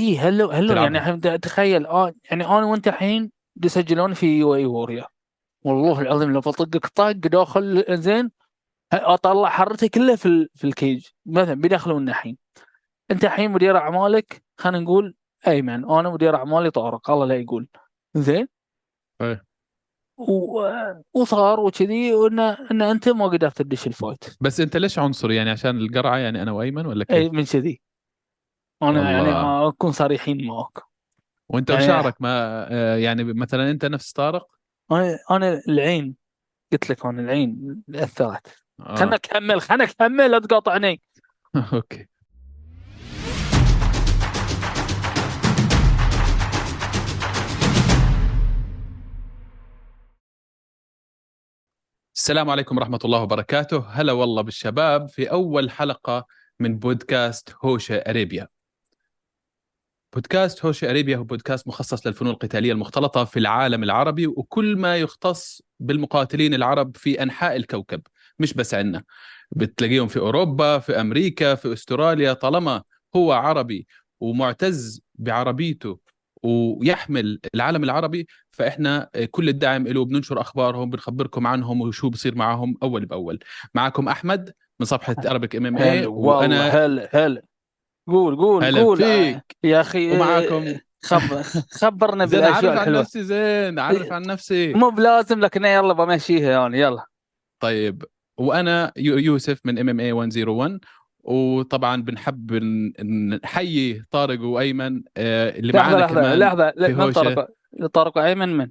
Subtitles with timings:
[0.00, 0.74] اي hello hello.
[0.74, 5.06] يعني تخيل آه يعني أنا وأنت الحين بيسجلون في UAE Warriors.
[5.64, 8.30] والله العظيم لو بطقك طق داخل زين
[8.92, 11.06] أطلع حرتي كلها في ال- في ال cage.
[11.26, 12.36] مثلا بيدخلون الحين.
[13.10, 15.14] أنت الحين مدير أعمالك خلينا نقول
[15.48, 17.68] ايمن أنا مدير أعمالي طارق الله لا يقول.
[18.14, 18.48] زين
[19.20, 19.44] إيه.
[20.18, 20.66] و...
[21.14, 24.24] وصار وكذي وان إن أنت ما قدرت تدش ال fight.
[24.40, 27.80] بس أنت ليش عنصري؟ يعني عشان القرعة يعني أنا وأيمن ولا اي كيف؟ من كذي.
[28.82, 29.10] أنا والله.
[29.10, 30.78] يعني ما أكون صريحين معك.
[31.48, 32.30] وأنت يعني- وشعرك ما
[32.72, 34.46] آه، يعني مثلا أنت نفس طارق؟
[34.92, 36.16] أنا أنا العين.
[36.72, 38.46] قلت لك أنا العين أثرت.
[38.80, 38.94] آه.
[38.94, 41.00] خلنا اكمل خلنا اكمل لا تقاطعني.
[41.72, 42.08] أوكي.
[52.16, 53.78] السلام عليكم ورحمة الله وبركاته.
[53.88, 56.26] هلا والله بالشباب في أول حلقة
[56.60, 58.48] من بودكاست هوشة أريبيا.
[60.14, 65.62] بودكاست هوشة أريبيا هو بودكاست مخصص للفنون القتالية المختلطة في العالم العربي وكل ما يختص
[65.80, 68.00] بالمقاتلين العرب في أنحاء الكوكب
[68.38, 69.02] مش بس عندنا
[69.50, 72.82] بتلاقيهم في أوروبا في أمريكا في أستراليا طالما
[73.16, 73.86] هو عربي
[74.20, 75.98] ومعتز بعربيته
[76.42, 83.06] ويحمل العالم العربي فإحنا كل الدعم له بننشر أخبارهم بنخبركم عنهم وشو بصير معهم أول
[83.06, 83.38] بأول.
[83.74, 87.42] معكم أحمد من صفحة Arabic MMA وأنا هلا هلا.
[88.10, 88.96] قول قول هلا قول.
[88.96, 89.56] فيك.
[89.64, 90.64] يا أخي ومعاكم.
[91.04, 91.20] خب...
[91.80, 94.72] خبرنا بالاشياء أعرف عن نفسي زين أعرف عن نفسي.
[94.72, 97.04] مو بلازم لكن يلا بمشيها يعني يلا.
[97.60, 98.04] طيب
[98.38, 100.78] وأنا يو- يوسف من MMA 101
[101.24, 102.52] وطبعا بنحب
[103.04, 106.70] نحيي طارق وأيمن آه، اللي لحظة معانا لحظة كمان لحظة.
[106.70, 107.12] في من.
[107.12, 107.48] طرق
[107.92, 108.68] طارق؟ أيمن من؟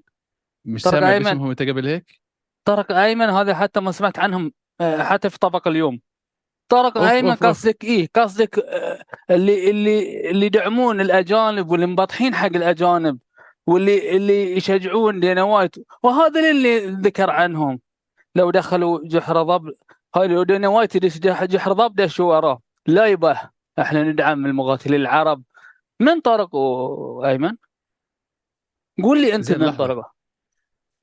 [0.65, 1.31] مش طارق سامع.
[1.31, 2.19] اسمهم أنت قبل هيك؟
[2.65, 4.51] طارق أيمن هذا حتى ما سمعت عنهم
[4.81, 5.99] آه، حتى في طبق اليوم.
[6.69, 7.35] طارق ايمن.
[7.35, 13.19] قصدك إيه قصدك آه، اللي اللي اللي يدعمون الأجانب واللي مبطحين حق الأجانب
[13.67, 17.79] واللي اللي يشجعون Dana White وهذا اللي ذكر عنهم
[18.35, 19.73] لو دخلوا جحر ضب
[20.15, 20.97] هاي لو Dana White
[21.27, 23.41] جحر ضب دشوا وراه لا يبه
[23.79, 25.43] إحنا ندعم المقاتلين العرب
[25.99, 27.55] من طارق وايمن
[29.03, 29.71] قول لي أنت من.
[29.71, 30.11] طارق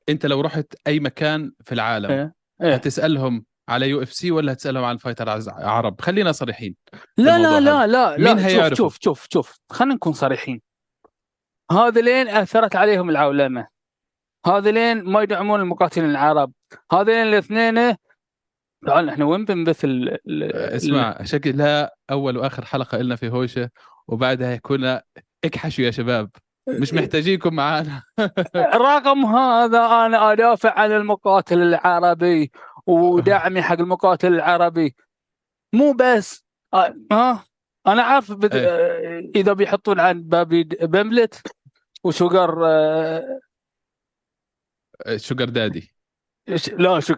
[0.09, 2.35] أنت لو رحت أي مكان في العالم إيه.
[2.63, 2.75] إيه.
[2.75, 6.77] هتسألهم على UFC ولا هتسألهم عن fighter عرب؟ خلينا صريحين
[7.19, 10.61] لا لا لا لا لا مين شوف؟ شوف شوف شوف خلينا نكون صريحين.
[11.73, 13.67] هذا لين أثرت عليهم العولمة.
[14.47, 16.53] هذا لين ما يدعمون المقاتلين العرب.
[16.93, 17.97] هذين الاثنين
[18.87, 23.71] تعال إحنا وين بنبث ال ال- اسمع شكلها أول وآخر حلقة لنا في هوشة
[24.09, 25.01] وبعدها يكون
[25.45, 26.31] اكحشوا يا شباب.
[26.69, 28.03] مش محتاجينكم معانا.
[28.91, 32.51] رغم هذا أنا أدافع عن المقاتل العربي.
[32.87, 34.95] ودعمي حق المقاتل العربي.
[35.73, 37.45] مو بس آه، ها؟
[37.87, 38.55] أنا عارف بد...
[38.55, 38.67] إيه.
[38.69, 41.43] آه، إذا بيحطون عن بابي بملت
[42.05, 43.41] وشوجر آه،
[45.17, 45.93] شوجر دادي.
[46.55, 47.15] ش- لا شو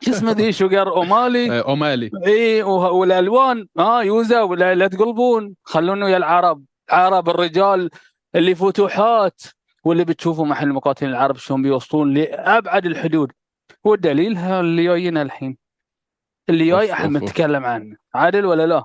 [0.00, 2.10] شو اسمه ذي؟ Sugar O'Malley؟ آه، أومالي.
[2.26, 5.54] اي والألوان ها؟ يوزا ولا لا تقلبون.
[5.62, 6.64] خلونا ويا العرب.
[6.90, 7.90] عرب الرجال
[8.34, 9.42] اللي فتوحات
[9.84, 13.32] واللي بتشوفوا محل المقاتلين العرب شلون بيوصلون لأبعد الحدود.
[13.84, 15.56] والدليل ها اللي جاينا الحين.
[16.48, 17.18] اللي جاي إحنا.
[17.20, 17.96] بنتكلم عنه.
[18.14, 18.84] عادل ولا لا؟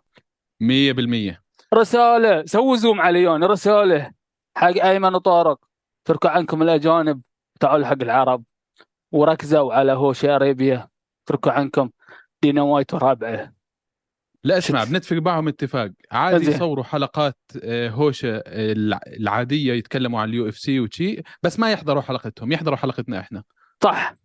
[0.64, 1.42] 100%
[1.74, 4.12] رسالة سووا zoom عليون رسالة
[4.58, 5.60] حق أيمن وطارق.
[6.06, 7.22] تركوا عنكم الأجانب
[7.60, 8.44] تعالوا حق العرب.
[9.12, 10.88] وركزوا على هوشة Arabia
[11.26, 11.90] تركوا عنكم.
[12.42, 13.54] Dana White ورابعة.
[14.44, 15.92] لا اسمع بنتفق معهم اتفاق.
[16.12, 16.46] عادي.
[16.52, 22.52] يصوروا حلقات آه، هوشه الع- العادية يتكلموا عن ال UFC وشي بس ما يحضروا حلقتهم
[22.52, 23.44] يحضروا حلقتنا إحنا.
[23.84, 24.16] صح.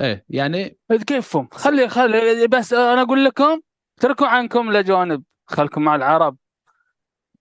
[0.00, 3.60] إيه يعني كيفهم؟ خلي خلي بس أنا أقول لكم
[4.00, 6.36] تركوا عنكم الاجانب خلكم مع العرب.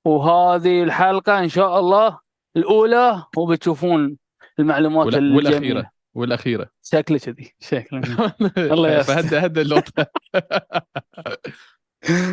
[0.05, 2.19] وهذه الحلقة إن شاء الله
[2.57, 4.17] الأولى وبتشوفون
[4.59, 6.69] المعلومات ولا- والأخيرة والأخيرة.
[6.83, 8.01] شكله كذي شكله
[8.73, 9.13] الله يستر.
[9.13, 10.05] فهد هد اللقطه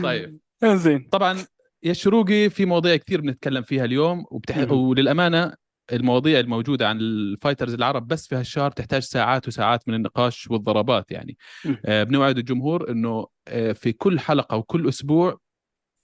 [0.02, 0.38] طيب.
[0.64, 1.38] زين طبعا
[1.82, 4.70] يا الشروقي في مواضيع كثير بنتكلم فيها اليوم وبتح...
[4.70, 5.54] وللأمانة
[5.92, 11.36] المواضيع الموجودة عن الفايترز العرب بس في هالشهر بتحتاج ساعات وساعات من النقاش والضربات يعني.
[11.84, 15.38] آه بنوعد الجمهور إنه آه في كل حلقة وكل أسبوع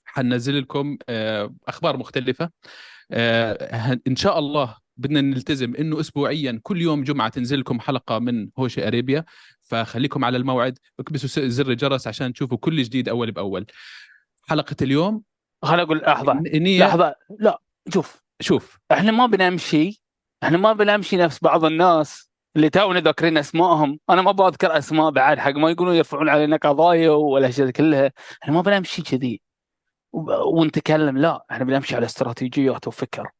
[0.05, 2.51] حننزل لكم آه أخبار مختلفة.
[3.11, 8.49] آه إن شاء الله بدنا نلتزم إنه اسبوعيا كل يوم جمعة تنزل لكم حلقة من
[8.59, 9.25] هوشي أريبيا.
[9.63, 13.67] فخليكم على الموعد اكبسوا زر الجرس عشان تشوفوا كل جديد أول بأول.
[14.49, 15.23] حلقة اليوم
[15.63, 16.41] خليني أقول لحظة.
[16.79, 17.15] لحظة.
[17.41, 17.61] لا
[17.95, 20.03] شوف شوف إحنا ما بنمشي
[20.43, 23.99] إحنا ما بنمشي نفس بعض الناس اللي تونا ذاكرين أسمائهم.
[24.11, 28.13] أنا ما بذكر أسماء بعد حق ما يقولون يرفعون علينا قضايا ولا شيء كلها.
[28.43, 29.41] إحنا ما بنمشي كذي.
[30.53, 33.31] ونتكلم لا إحنا بنمشي على استراتيجيات وفكر.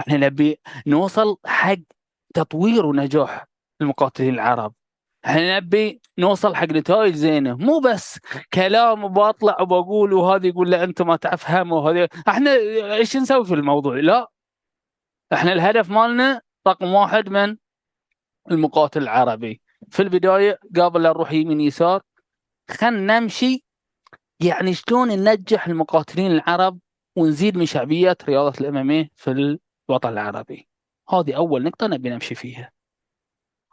[0.00, 1.76] إحنا نبي نوصل حق
[2.34, 3.46] تطوير ونجاح
[3.80, 4.74] المقاتلين العرب.
[5.26, 7.56] إحنا نبي نوصل حق نتائج زينة.
[7.56, 8.18] مو بس
[8.52, 12.08] كلام وبطلع وبقول وهذا يقول لا انت ما تفهم وهذا.
[12.28, 12.50] إحنا
[12.94, 14.30] إيش نسوي في الموضوع؟ لا.
[15.32, 17.56] إحنا الهدف مالنا رقم واحد من
[18.50, 19.60] المقاتل العربي.
[19.90, 22.02] في البداية قبل لا نروح يمين يسار.
[22.70, 23.64] خلينا نمشي.
[24.40, 26.78] يعني شلون ننجح المقاتلين العرب
[27.16, 29.58] ونزيد من شعبيه رياضة الام في
[29.90, 30.68] الوطن العربي؟
[31.10, 32.75] هذه أول نقطة نبي نمشي فيها.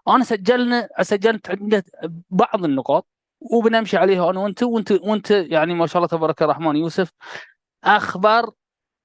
[0.07, 1.83] أنا سجلنا سجلت عندنا
[2.29, 3.07] بعض النقاط
[3.41, 7.11] وبنمشي عليها أنا وأنت وانت وأنت يعني ما شاء الله تبارك الرحمن يوسف
[7.83, 8.51] أخبر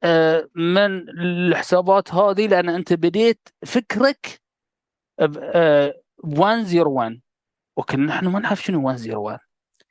[0.02, 4.40] آه، من الحسابات هذه لأن أنت بديت فكرك
[5.20, 7.20] ب آه، 101
[7.76, 9.38] وكنا نحن ما نعرف شنو 101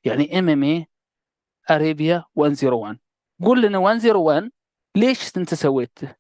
[0.04, 3.00] يعني MMA Arabia 101
[3.44, 4.52] قول لنا 101
[4.98, 6.16] ليش أنت سويته؟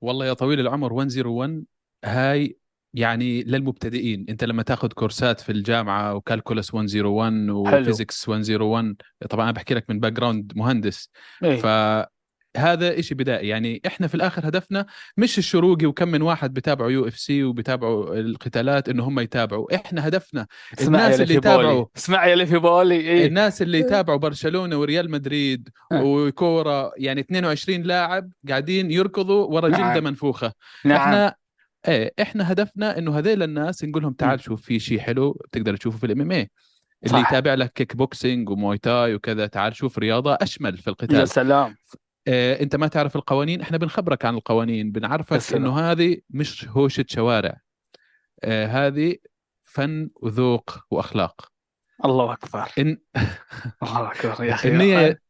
[0.00, 1.64] والله يا طويل العمر 101
[2.04, 2.59] هاي
[2.94, 8.94] يعني للمبتدئين أنت لما تاخذ كورسات في الجامعة و calculus 101 و physics 101
[9.30, 11.10] طبعا أنا بحكي لك من background مهندس.
[11.44, 11.56] إيه.
[11.56, 13.48] فهذا شيء بدائي.
[13.48, 19.04] يعني إحنا في الآخر هدفنا مش الشروقي وكم من واحد بتابعوا UFC وبتابعوا القتالات إنه
[19.04, 19.74] هم يتابعوا.
[19.74, 20.46] إحنا هدفنا
[20.80, 21.86] الناس اللي يتابعوا.
[21.96, 23.26] اسمع يا اللي في بالي إيه.
[23.26, 26.02] الناس اللي يتابعوا برشلونة وريال مدريد أه.
[26.02, 29.94] وكورة يعني 22 لاعب قاعدين يركضوا ورا نعم.
[29.94, 30.52] جلده منفوخة.
[30.84, 30.96] نعم.
[30.96, 31.39] إحنا
[31.88, 34.12] إيه إحنا هدفنا إنه هذيل الناس نقول لهم.
[34.12, 36.50] تعال شوف في شيء حلو بتقدر تشوفه في ال MMA
[37.06, 37.28] اللي صح.
[37.28, 41.76] يتابع لك kickboxing و Muay Thai وكذا تعال شوف رياضة أشمل في يا القتال سلام
[42.28, 45.54] آه أنت ما تعرف القوانين إحنا بنخبرك عن القوانين يا بنعرفك.
[45.54, 47.60] إنه هذه مش هوشة شوارع.
[48.44, 49.16] آه هذه
[49.62, 51.52] فن وذوق وأخلاق.
[52.04, 52.68] الله أكبر.
[52.78, 52.98] إن
[53.82, 54.68] الله أكبر يا أخي.
[54.68, 55.20] النية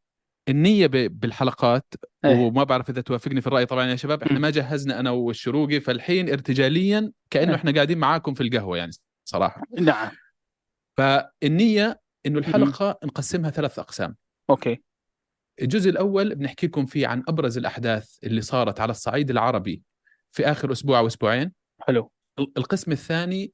[0.49, 1.93] النية ب- بالحلقات
[2.25, 2.35] إيه.
[2.37, 4.41] وما بعرف إذا توافقني في الرأي طبعا يا شباب إحنا مم.
[4.41, 7.55] ما جهزنا أنا والشروقي فالحين ارتجاليا كأنه إيه.
[7.55, 8.91] إحنا قاعدين معاكم في القهوة يعني
[9.25, 9.61] صراحة.
[9.79, 10.11] نعم.
[10.97, 14.15] فالنية إنه الحلقة نقسمها ثلاث أقسام.
[14.49, 14.83] أوكي.
[15.61, 19.83] الجزء الأول بنحكي لكم فيه عن أبرز الأحداث اللي صارت على الصعيد العربي
[20.31, 21.53] في آخر أسبوع أو أسبوعين.
[21.81, 22.11] حلو.
[22.39, 23.53] ال- القسم الثاني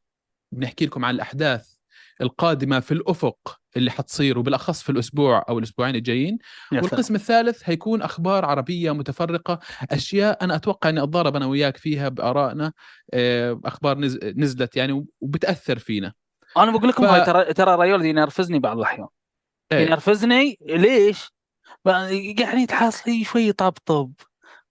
[0.51, 1.76] بنحكي لكم عن الأحداث
[2.21, 6.37] القادمة في الأفق اللي حتصير وبالأخص في الأسبوع أو الأسبوعين الجايين.
[6.71, 9.59] والقسم الثالث هيكون أخبار عربية متفرقة
[9.91, 12.73] أشياء أنا أتوقع إني أتضارب أنا وياك فيها بآرائنا
[13.13, 16.13] آه، أخبار نز- نزلت يعني وبتأثر فينا.
[16.57, 19.07] أنا بقول لكم ف- هاي ترى ترى الرجال ينرفزني بعض الأحيان.
[19.71, 19.85] إيه.
[19.87, 21.29] ينرفزني ليش؟
[22.39, 24.13] يعني تحصلي شوي طبطب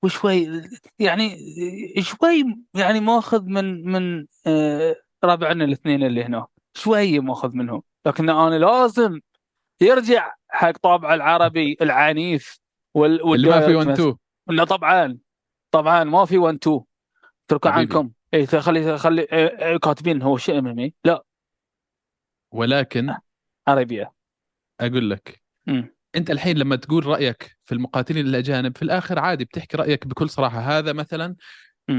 [0.02, 0.62] وشوي
[0.98, 1.38] يعني
[2.00, 2.44] شوي
[2.74, 6.46] يعني ماخذ من من آه، ربعنا الاثنين اللي هنا.
[6.76, 7.82] شوي ماخذ منهم.
[8.06, 9.20] لكن أنا لازم
[9.80, 12.60] يرجع حق طابع العربي العنيف
[12.94, 14.16] وال اللي ما في والدارج 1 2
[14.48, 15.18] لا طبعا
[15.70, 16.80] طبعا ما في 1 2
[17.46, 17.70] اتركوا.
[17.70, 18.10] عنكم.
[18.34, 20.94] اي خلي خلي إيه، إيه، كاتبين هو شيء أمامي.
[21.04, 21.24] لا.
[22.52, 23.14] ولكن
[23.68, 24.12] عربية.
[24.80, 25.42] أقول لك.
[25.66, 25.94] مم.
[26.16, 30.58] أنت الحين لما تقول رأيك في المقاتلين الأجانب في الآخر عادي بتحكي رأيك بكل صراحة.
[30.58, 31.36] هذا مثلا.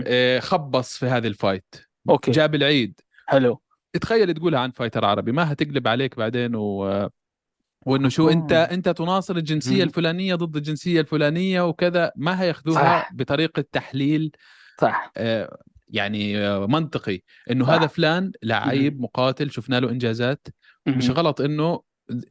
[0.07, 1.75] آه، خبص في هذه ال fight.
[2.09, 2.31] Okay.
[2.31, 2.99] جاب العيد.
[3.27, 3.61] حلو.
[4.01, 7.09] تخيل تقولها عن fighter عربي ما هتقلب عليك بعدين و...
[7.85, 8.31] وإنه شو آه.
[8.33, 9.81] أنت انت تناصر الجنسية مم.
[9.81, 13.13] الفلانية ضد الجنسية الفلانية وكذا ما هياخذوها صح.
[13.13, 14.31] بطريقة تحليل
[14.81, 15.57] صح آه،
[15.89, 17.19] يعني آه، منطقي
[17.51, 17.71] إنه صح.
[17.71, 20.47] هذا فلان لعيب مقاتل شفنا له إنجازات
[20.87, 21.09] مش.
[21.09, 21.81] غلط إنه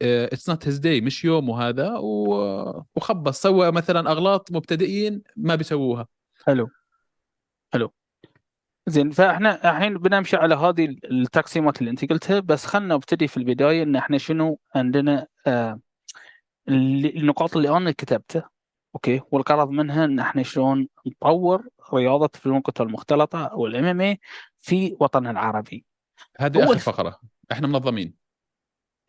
[0.03, 6.07] it's not his day مش يومه هذا و- وخبص سوى مثلا أغلاط مبتدئين ما بيسووها
[6.47, 6.69] حلو
[8.89, 13.83] زين فاحنا الحين بنمشي على هذه التقسيمات اللي انت قلتها بس خلنا نبتدي في البداية
[13.83, 15.81] إن إحنا شنو عندنا آه
[16.69, 18.51] النقاط اللي أنا كتبتها
[18.95, 24.17] okay؟ والغرض منها إن إحنا شلون نطور رياضة فنون القتال المختلطة أو ال MMA
[24.61, 25.85] في وطننا العربي.
[26.39, 27.21] هذه آخر فقرة.
[27.53, 28.15] إحنا منظمين.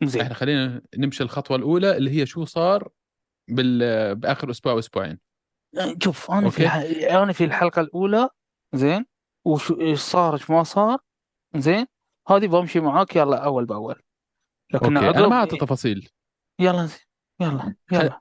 [0.02, 0.22] زين.
[0.22, 2.88] إحنا خلينا نمشي الخطوة الأولى اللي هي شو صار
[3.48, 4.14] بال...
[4.14, 5.18] بآخر أسبوع واسبوعين
[6.02, 6.64] شوف أنا في okay.
[6.64, 7.12] الح...
[7.14, 8.28] أنا في الحلقة الأولى
[8.74, 9.06] زين؟
[9.48, 10.98] وش إيش صار؟ إيش ما صار؟
[11.56, 11.86] زين
[12.28, 14.02] هذه بمشي معاك يلا أول بأول.
[14.74, 16.08] لكن okay أنا ما أعطي تفاصيل.
[16.60, 16.98] يلا زين
[17.40, 18.18] يلا يلا.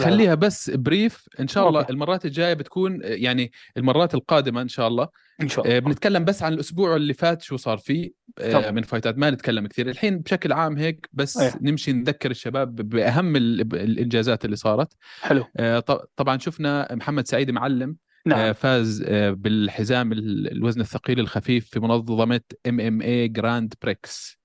[0.00, 1.92] خليها بس brief إن شاء الله okay.
[1.92, 5.08] المرات الجاية بتكون يعني المرات القادمة إن شاء الله.
[5.42, 5.80] إن شاء آه، الله.
[5.80, 8.10] بنتكلم بس عن الأسبوع اللي فات شو صار فيه.
[8.38, 8.74] آه، تمام.
[8.74, 9.88] من fight ات ما نتكلم كثير.
[9.90, 11.52] الحين بشكل عام هيك بس أيه.
[11.60, 14.92] نمشي نذكر الشباب بأهم ال- الإنجازات اللي صارت.
[15.20, 15.44] حلو.
[15.56, 15.78] آه،
[16.16, 17.90] طبعا شفنا محمد سعيد معلم.
[17.90, 18.52] آه، نعم.
[18.52, 24.38] فاز آه، بالحزام ال- الوزن الثقيل الخفيف في منظمة MMA Grand Prix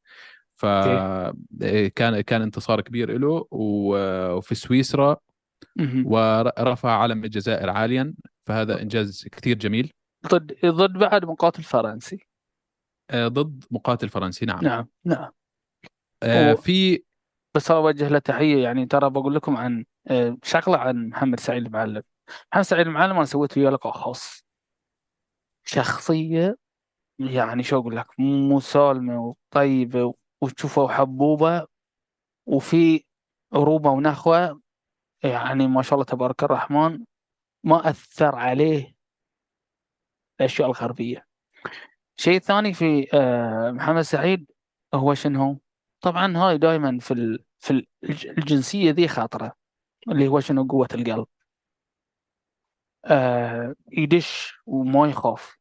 [0.55, 5.17] فكان كان انتصار كبير له وفي سويسرا.
[6.05, 8.13] ورفع علم الجزائر عاليا.
[8.45, 9.91] فهذا إنجاز كثير جميل.
[10.27, 12.25] ضد ضد بعد مقاتل فرنسي.
[13.11, 14.63] آه، ضد مقاتل فرنسي نعم.
[14.63, 15.31] نعم نعم.
[16.23, 17.03] آه، في
[17.55, 22.03] بس أوجه له تحية يعني ترى بقول لكم عن آه، شغلة عن محمد سعيد المعلم.
[22.51, 24.44] محمد سعيد المعلم أنا سويت وياه لقاء خاص.
[25.65, 26.58] شخصية
[27.20, 29.20] يعني شو أقول لك مسالمه
[29.51, 31.68] وطيبة وتشوفه حبوبه
[32.46, 33.03] وفي
[33.53, 34.62] عروبة ونخوة
[35.24, 37.06] يعني ما شاء الله تبارك الرحمن
[37.63, 38.96] ما أثر عليه
[40.39, 41.27] الأشياء الغربية.
[42.18, 44.51] شيء ثاني في آه، محمد سعيد
[44.94, 45.62] هو شنو؟
[46.01, 47.39] طبعا هاي دائما في.
[47.60, 47.88] في ال-
[48.38, 49.56] الجنسية ذي خاطرة
[50.10, 51.27] اللي هو شنو؟ قوة القلب.
[53.91, 55.57] يدش وما يخاف.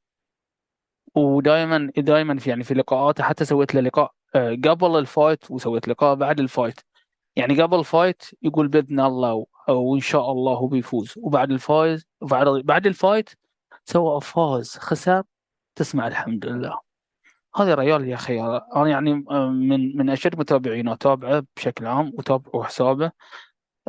[1.15, 5.89] ودائما دائما في يعني في لقاءاته حتى سويت له لقاء آه قبل ال fight وسويت
[5.89, 6.81] لقاء بعد ال fight.
[7.37, 11.15] يعني قبل ال fight يقول بإذن الله وان شاء الله هو بيفوز.
[11.17, 13.31] وبعد ال fight وبعد بعد ال fight
[13.85, 15.23] سواء فاز خسر
[15.77, 16.81] تسمع الحمد لله.
[17.57, 18.41] هذا ريال يا أخي.
[18.41, 23.13] أنا يعني آه، من من أشد متابعين اتابعه بشكل عام وتابعوا حسابه.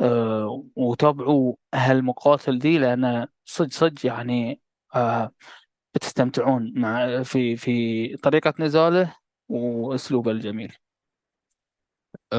[0.00, 4.60] آه، وتابعوا هالمقاتل دي لأن صدق صدق يعني
[4.94, 5.32] آه،
[5.94, 9.16] بتستمتعون مع في في طريقة نزاله
[9.48, 10.72] وأسلوبه الجميل.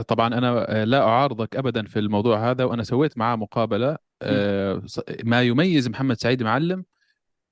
[0.08, 4.82] طبعا أنا لا أعارضك ابدا في الموضوع هذا وأنا سويت معاه مقابلة آه،
[5.24, 6.86] ما يميز محمد سعيد معلم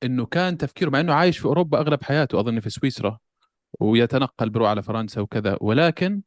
[0.03, 3.19] إنه كان تفكيره مع إنه عايش في أوروبا أغلب حياته أظن في سويسرا
[3.79, 6.21] ويتنقل بروح على فرنسا وكذا ولكن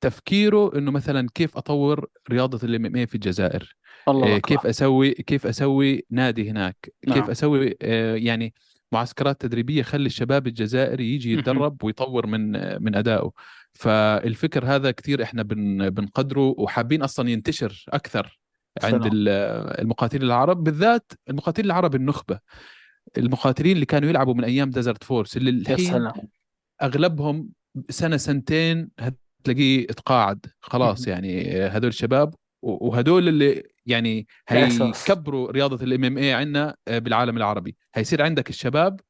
[0.00, 3.76] تفكيره إنه مثلا كيف أطور رياضة ال MMA في الجزائر
[4.08, 7.18] الله إيه، أكبر كيف أسوي كيف أسوي نادي هناك نعم.
[7.20, 8.54] كيف أسوي آه، يعني
[8.92, 11.32] معسكرات تدريبية خلي الشباب الجزائري يجي.
[11.32, 12.52] يتدرب ويطور من
[12.84, 13.30] من أدائه
[13.72, 18.38] فالفكر هذا كثير إحنا بن بنقدره وحابين أصلا ينتشر أكثر
[18.82, 19.12] عند سلام.
[19.12, 19.28] ال-
[19.80, 22.38] المقاتلين العرب بالذات المقاتلين العرب النخبة
[23.18, 26.10] المقاتلين اللي كانوا يلعبوا من أيام Desert Force اللي الحين
[26.82, 27.48] أغلبهم
[27.90, 28.88] سنة سنتين
[29.40, 31.08] هتلاقيه اتقاعد خلاص.
[31.08, 34.26] يعني هدول الشباب و- وهدول اللي يعني.
[34.48, 39.00] هيكبروا رياضة ال MMA عندنا بالعالم العربي هيصير عندك الشباب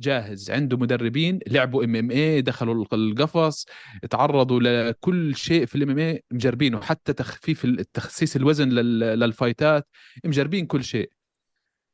[0.00, 3.66] جاهز عنده مدربين لعبوا MMA دخلوا القفص
[4.10, 9.88] تعرضوا لكل شيء في ال MMA مجربينه حتى تخفيف التخسيس الوزن لل- لل fight ات
[10.24, 11.10] مجربين كل شيء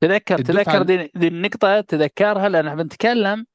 [0.00, 3.46] تذكر تذكر دي, دي النقطة تذكرها لأن إحنا بنتكلم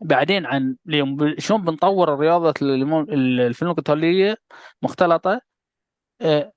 [0.00, 2.14] بعدين عن اليوم شلون بنطور
[2.62, 3.06] الم-
[3.40, 4.36] الفنون القتالية
[4.82, 5.40] مختلطة؟
[6.20, 6.52] آه،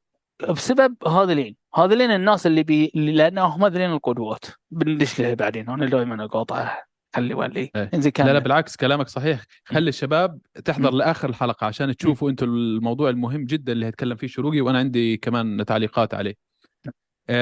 [0.49, 4.45] بسبب هذولين هذولين الناس اللي بي لأنهم هذولين القدوات.
[4.71, 5.69] بندش لها بعدين.
[5.69, 7.89] أنا دائما أقاطعها خلي ولي إيه.
[7.93, 9.43] إنزين لا لا كمل بالعكس كلامك صحيح.
[9.65, 10.91] خلي الشباب تحضر.
[10.93, 15.65] لآخر الحلقة عشان تشوفوا أنتم الموضوع المهم جدا اللي هيتكلم فيه شروقي وأنا عندي كمان
[15.65, 16.52] تعليقات عليه.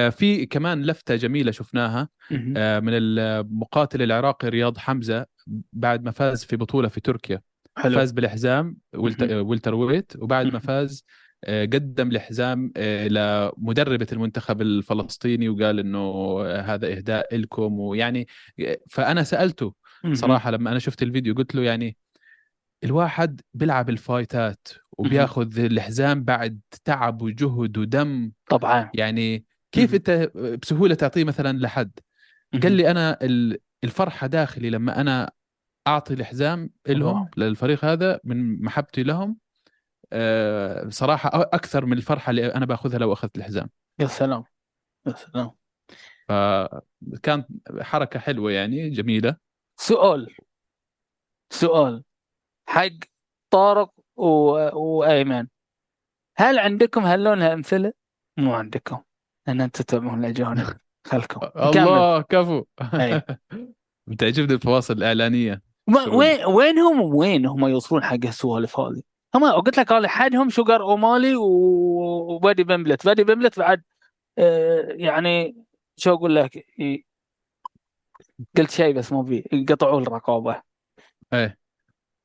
[0.10, 2.10] في كمان لفتة جميلة شفناها.
[2.58, 5.26] آه، من المقاتل العراقي رياض حمزة
[5.74, 7.42] بعد ما فاز في بطولة في تركيا
[7.78, 8.78] حلو فاز بالحزام.
[8.94, 10.60] ولتر ويت وبعد ما.
[10.60, 11.06] فاز
[11.44, 18.28] آه، قدم الحزام آه، لمدربة المنتخب الفلسطيني وقال إنه آه، هذا إهداء لكم ويعني
[18.60, 19.74] آه، فأنا سألته.
[20.14, 21.98] صراحة لما أنا شفت الفيديو قلت له يعني
[22.84, 29.94] الواحد بيلعب الفايتات وبياخذ الحزام بعد تعب وجهد ودم طبعا يعني كيف.
[29.94, 30.12] أنت
[30.62, 31.92] بسهولة تعطيه مثلا لحد
[32.64, 32.72] قال.
[32.72, 35.32] لي أنا ال- الفرحة داخلي لما أنا
[35.88, 37.30] أعطي الحزام لهم.
[37.38, 39.38] للفريق هذا من محبتي لهم
[40.14, 44.44] آه، صراحة أكثر من الفرحة اللي أنا بأخذها لو أخذت الحزام يا سلام
[45.08, 45.52] يا سلام
[46.28, 47.48] فكانت
[47.82, 49.38] حركة حلوة يعني جميلة
[49.80, 50.36] سؤال
[51.54, 52.04] سؤال
[52.70, 52.90] حق
[53.50, 54.26] طارق و...
[54.74, 55.48] وأيمن
[56.38, 57.94] هل عندكم هاللون امثله؟
[58.38, 59.02] مو عندكم
[59.48, 60.68] لأن أنتم تتابعون الاجانب
[61.08, 61.40] خلكم.
[61.76, 62.64] الله كفو.
[64.08, 65.62] بتعجبني الفواصل الإعلانية.
[65.88, 66.16] ما شغل.
[66.16, 69.02] وين وينهم؟ وين هم يوصلون حق السوالف هذه؟
[69.36, 73.84] هم قلت لك أنا حدهم Sugar O'Malley و Paddy Pimblett، Paddy Pimblett بعد
[74.38, 75.56] آه، يعني
[75.98, 76.66] شو أقول لك؟
[78.58, 80.62] قلت شيء بس مو بي قطعوا الرقابة.
[81.34, 81.58] إيه.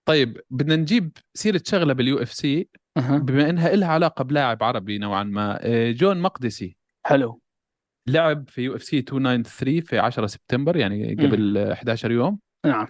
[0.04, 2.68] طيب بدنا نجيب سيرة شغلة بال UFC.
[2.96, 6.75] بما إنها لها علاقة بلاعب عربي نوعا ما إيه، جون مقدسي.
[7.06, 7.40] حلو
[8.06, 12.86] لعب في UFC 293 في 10 سبتمبر يعني قبل 11 يوم نعم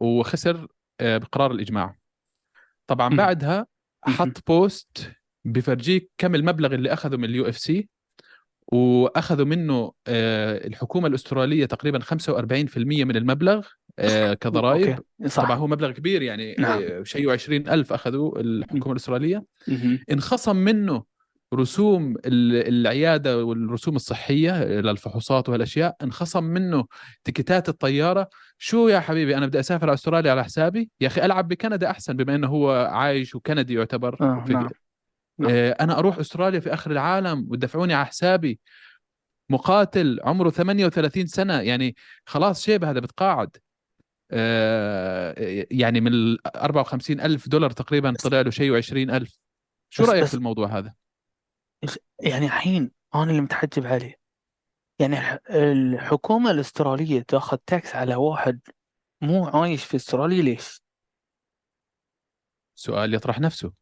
[0.00, 0.66] وخسر
[1.00, 1.96] آه، بقرار الإجماع
[2.86, 3.16] طبعا مم.
[3.16, 3.66] بعدها.
[4.02, 5.12] حط post
[5.44, 7.88] بفرجيك كم المبلغ اللي أخذه من ال UFC
[8.72, 13.66] وأخذوا منه آه، الحكومة الأسترالية تقريبا 45% من المبلغ
[13.98, 14.98] آه، كضرائب
[15.36, 17.04] طبعا هو مبلغ كبير يعني نعم.
[17.04, 19.98] شيء وعشرين ألف أخذوا الحكومة الأسترالية مهم.
[20.10, 21.17] انخصم منه
[21.54, 26.84] رسوم ال- العيادة والرسوم الصحية للفحوصات وهالأشياء انخصم منه
[27.24, 28.28] تكتات الطيارة.
[28.58, 32.16] شو يا حبيبي أنا بدي أسافر على أستراليا على حسابي؟ يا أخي ألعب بكندا أحسن
[32.16, 34.16] بما أنه هو عايش وكندي يعتبر.
[34.20, 34.68] آه في- نعم.
[35.38, 35.50] نعم.
[35.50, 38.60] آه، أنا أروح أستراليا في آخر العالم ودفعوني على حسابي.
[39.50, 41.60] مقاتل عمره 38 سنة.
[41.60, 43.56] يعني خلاص شيبة هذا بتقاعد.
[44.30, 45.34] آه،
[45.70, 49.38] يعني من ال 54 ألف دولار تقريبا طلع له شيء و20 ألف.
[49.90, 50.94] شو بس- رأيك بس- في الموضوع هذا؟
[52.20, 54.18] يعني الحين أنا اللي متحجب عليه.
[54.98, 58.60] يعني الح- الحكومة الأسترالية تأخذ تاكس على واحد
[59.22, 60.82] مو عايش في أستراليا ليش؟
[62.74, 63.72] سؤال يطرح نفسه.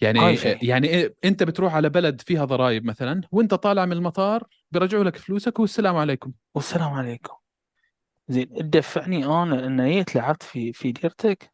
[0.00, 0.64] يعني هاي شيء.
[0.64, 5.16] يعني إيه- أنت بتروح على بلد فيها ضرائب مثلا وأنت طالع من المطار بيرجعوا لك
[5.16, 6.32] فلوسك والسلام عليكم.
[6.54, 7.34] والسلام عليكم.
[8.28, 11.52] زين تدفعني أنا ان جيت لعبت في في ديرتك؟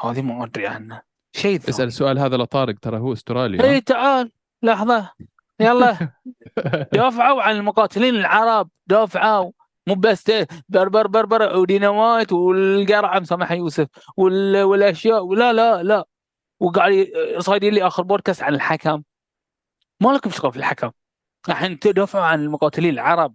[0.00, 1.02] هذه ما أدري عنها
[1.36, 1.88] شيء اسأل ثاني.
[1.88, 5.10] السؤال هذا لطارق ترى هو أسترالي اي تعال لحظة.
[5.60, 6.12] يلا.
[6.92, 8.70] دافعوا عن المقاتلين العرب.
[8.86, 9.52] دافعوا.
[9.88, 10.24] مو بس
[10.68, 15.34] بربر بربر وديناميت والقرعة مسامح يوسف وال- والأشياء.
[15.34, 16.04] لا لا لا.
[16.60, 17.06] وقاعد
[17.38, 19.02] صايرين لي آخر بودكاست عن الحكم.
[20.00, 20.90] ما لكم شغل في الحكم.
[21.48, 23.34] الحين تدافعوا عن المقاتلين العرب.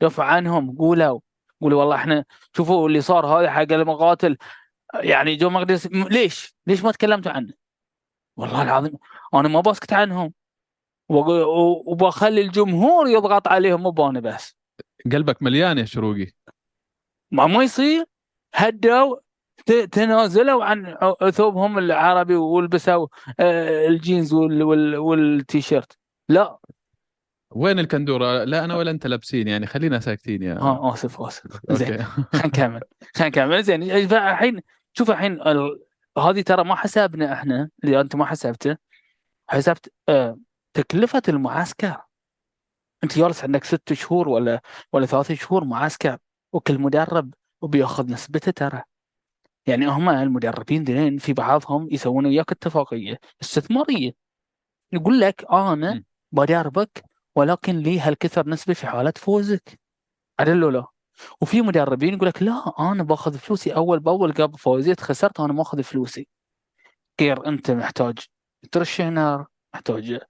[0.00, 0.76] دافعوا عنهم.
[0.78, 1.20] قولوا.
[1.60, 2.24] قولوا والله إحنا
[2.56, 4.36] شوفوا اللي صار هذا حق المقاتل.
[4.94, 7.52] يعني جو مقدس ليش؟ ليش ما تكلمتوا عنه؟
[8.36, 8.92] والله العظيم
[9.34, 10.32] أنا ما بسكت عنهم.
[11.08, 14.56] وبخلي الجمهور يضغط عليهم مو بانا بس.
[15.12, 16.26] قلبك مليان يا شروقي.
[17.30, 18.04] ما ما يصير.
[18.54, 19.16] هدوا
[19.92, 20.96] تنازلوا عن
[21.30, 23.06] ثوبهم العربي ولبسوا
[23.40, 25.98] آه، الجينز وال- وال- والتيشيرت.
[26.28, 26.58] لا.
[27.50, 31.60] وين الكندوره لا أنا ولا أنت لابسين يعني خلينا ساكتين يا ها آسف آسف.
[31.70, 32.06] زين خلينا
[32.46, 32.80] نكمل.
[33.14, 33.62] خلينا نكمل.
[33.62, 34.60] زين الحين
[34.92, 35.80] شوف الحين ال-
[36.18, 38.76] هذه ترى ما حسبنا إحنا اللي أنت ما حسبته.
[39.50, 40.38] حسبت آه،
[40.74, 42.02] تكلفة المعسكر
[43.04, 44.60] أنت جالس عندك ست شهور ولا
[44.92, 46.18] ولا ثلاث شهور معسكر
[46.52, 48.82] وكل مدرب وبيأخذ نسبته ترى.
[49.66, 54.12] يعني هم المدربين ذلين في بعضهم يسوون وياك اتفاقية استثمارية.
[54.92, 56.04] يقول لك أنا.
[56.32, 57.04] بدربك
[57.36, 59.80] ولكن لي هالكثر نسبة في حالة فوزك.
[60.40, 60.86] عدل ولا لا.
[61.40, 65.62] وفي مدربين يقول لك لا أنا باخذ فلوسي أول بأول قبل فوزيت خسرت أنا ما
[65.62, 66.28] اخذ فلوسي.
[67.20, 68.18] غير أنت محتاج
[68.72, 70.20] ترشنر محتاج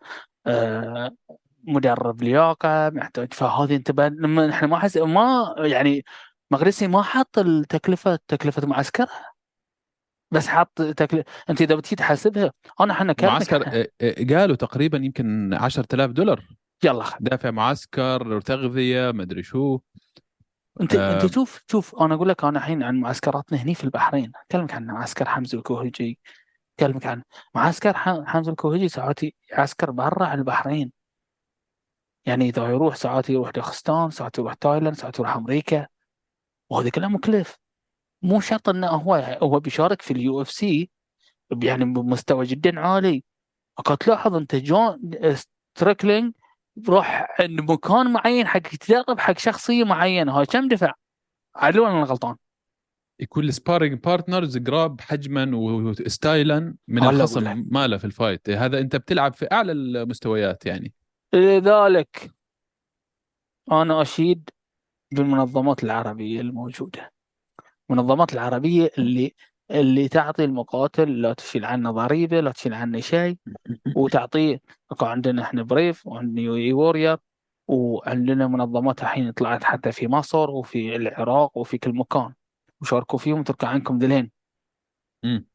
[1.67, 6.05] مدرب لياقة محتاج فهذه انت لما إحنا ما حس ما يعني
[6.51, 9.35] مغرسي ما حط التكلفة تكلفه معسكرها
[10.31, 15.55] بس حط تكلفه انت إذا بتجي تحاسبها أنا إحنا معسكر آه، آه، قالوا تقريبا يمكن
[15.55, 16.45] 10000 دولار.
[16.85, 17.05] يلا.
[17.21, 19.79] دافع معسكر تغذية مدري شو.
[20.81, 21.23] انت آه.
[21.23, 24.33] انت شوف شوف أنا أقول لك أنا الحين عن معسكراتنا هني في البحرين.
[24.51, 26.19] أكلمك عن معسكر حمزة الكوهجي
[26.79, 27.23] أكلمك عن
[27.55, 30.93] معسكر ح- حمزه الكوهجي ساعات يعسكر برا البحرين
[32.27, 35.87] يعني إذا يروح ساعات يروح داغستان ساعات يروح تايلاند ساعات يروح أمريكا
[36.71, 37.57] وهذا كله مكلف
[38.23, 40.90] مو شرط إنه هو هو بيشارك في ال UFC
[41.63, 43.25] يعني بمستوى جدا عالي
[43.79, 45.01] وقد تلاحظ أنت Sean
[45.75, 46.35] Strickland
[46.89, 50.93] روح عند مكان معين حق يتدرب حق شخصية معينة هاي كم دفع؟
[51.57, 52.37] عدل ولا أنا غلطان؟
[53.20, 57.64] يكون ال sparring partners قراب حجما وستايلا من الخصم.
[57.70, 60.92] ماله في ال fight هذا أنت بتلعب في أعلى المستويات يعني.
[61.35, 62.31] لذلك
[63.72, 64.50] أنا أشيد
[65.14, 67.12] بالمنظمات العربية الموجودة.
[67.90, 69.35] المنظمات العربية اللي
[69.70, 73.37] اللي تعطي المقاتل لا تشيل عنه ضريبة لا تشيل عنه شيء
[73.96, 74.61] وتعطيه
[75.03, 77.19] عندنا إحنا BRAVE وعندنا UAE Warriors
[77.68, 82.35] وعندنا منظمات الحين طلعت حتى في مصر وفي العراق وفي كل مكان.
[82.85, 84.31] وشاركوا فيهم تركع عنكم ذلين
[85.25, 85.47] مم.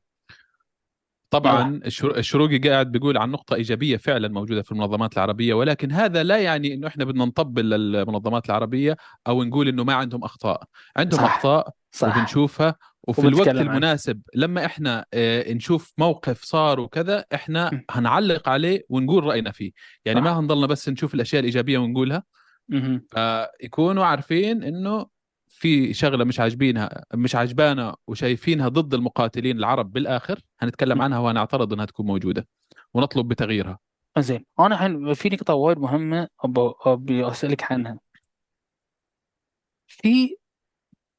[1.29, 6.23] طبعا الشرو- الشروقي قاعد بيقول عن نقطة إيجابية فعلا موجودة في المنظمات العربية ولكن هذا
[6.23, 10.63] لا يعني إنه إحنا بدنا نطبل للمنظمات العربية أو نقول إنه ما عندهم أخطاء
[10.97, 11.35] عندهم صح.
[11.35, 12.75] أخطاء صح وبنشوفها
[13.07, 13.61] وفي الوقت عنها.
[13.61, 17.81] المناسب لما إحنا آه، نشوف موقف صار وكذا إحنا م.
[17.91, 19.71] هنعلق عليه ونقول رأينا فيه
[20.05, 20.25] يعني صح.
[20.25, 22.23] ما هنضلنا بس نشوف الأشياء الإيجابية ونقولها.
[23.09, 25.05] فيكونوا عارفين إنه
[25.59, 31.85] في شغلة مش عاجبينها مش عجبانا وشايفينها ضد المقاتلين العرب بالآخر هنتكلم عنها وهنعترض إنها
[31.85, 32.47] تكون موجودة
[32.93, 33.79] ونطلب بتغييرها.
[34.19, 36.27] زين أنا الحين في نقطة وايد مهمة
[36.85, 37.99] أبي أسألك عنها.
[39.87, 40.37] في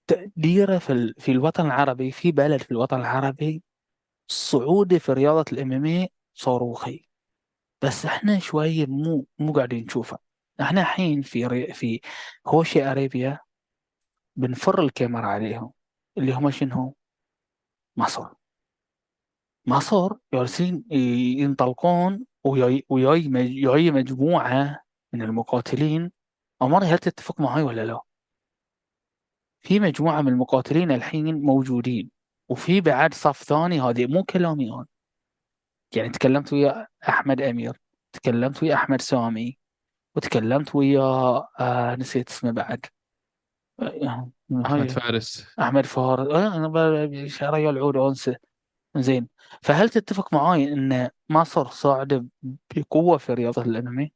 [0.07, 1.15] تقديرة في ال...
[1.19, 3.63] في الوطن العربي في بلد في الوطن العربي
[4.29, 7.05] صعودة في رياضة الام إم اي صاروخي.
[7.83, 10.19] بس إحنا شوية مو مو قاعدين نشوفه
[10.61, 11.73] إحنا الحين في ري...
[11.73, 12.01] في
[12.47, 13.39] هوشي أريبيا
[14.41, 15.73] بنفر الكاميرا عليهم
[16.19, 16.95] اللي هم شنو؟
[17.97, 18.29] مصر
[19.67, 20.85] مصر جالسين
[21.41, 26.13] ينطلقون وياي وياي مجموعة من المقاتلين
[26.61, 28.01] عمر هل تتفق معي ولا لا؟
[29.61, 32.11] في مجموعة من المقاتلين الحين موجودين
[32.49, 34.87] وفي بعد صف ثاني هذه مو كلامي أنا
[35.97, 37.81] يعني تكلمت ويا أحمد أمير
[38.13, 39.59] تكلمت ويا أحمد سامي
[40.17, 41.01] وتكلمت ويا
[41.61, 42.87] آه نسيت اسمه بعد
[44.67, 45.47] أحمد فارس.
[45.61, 46.69] أحمد فارس آه أنا
[47.51, 48.37] ريال العود انسى
[48.97, 49.29] زين.
[49.63, 52.27] فهل تتفق معاي إن مصر صاعدة
[52.77, 54.13] بقوة في رياضة الأنمي؟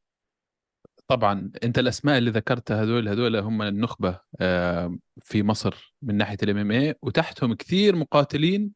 [1.09, 1.51] طبعا.
[1.65, 6.71] أنت الأسماء اللي ذكرتها هذول هذول هم النخبة آه، في مصر من ناحية الام إم
[6.71, 8.73] اي وتحتهم كثير مقاتلين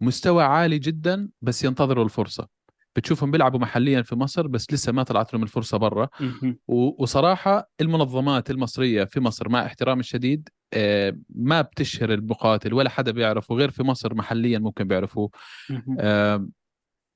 [0.00, 2.48] مستوى عالي جدا بس ينتظروا الفرصة.
[2.98, 6.08] بتشوفهم بيلعبوا محليا في مصر بس لسه ما طلعت لهم الفرصة برا.
[7.02, 13.54] وصراحة المنظمات المصرية في مصر مع احترامي الشديد آه، ما بتشهر المقاتل ولا حدا بيعرفه
[13.54, 15.30] غير في مصر محليا ممكن بيعرفوه.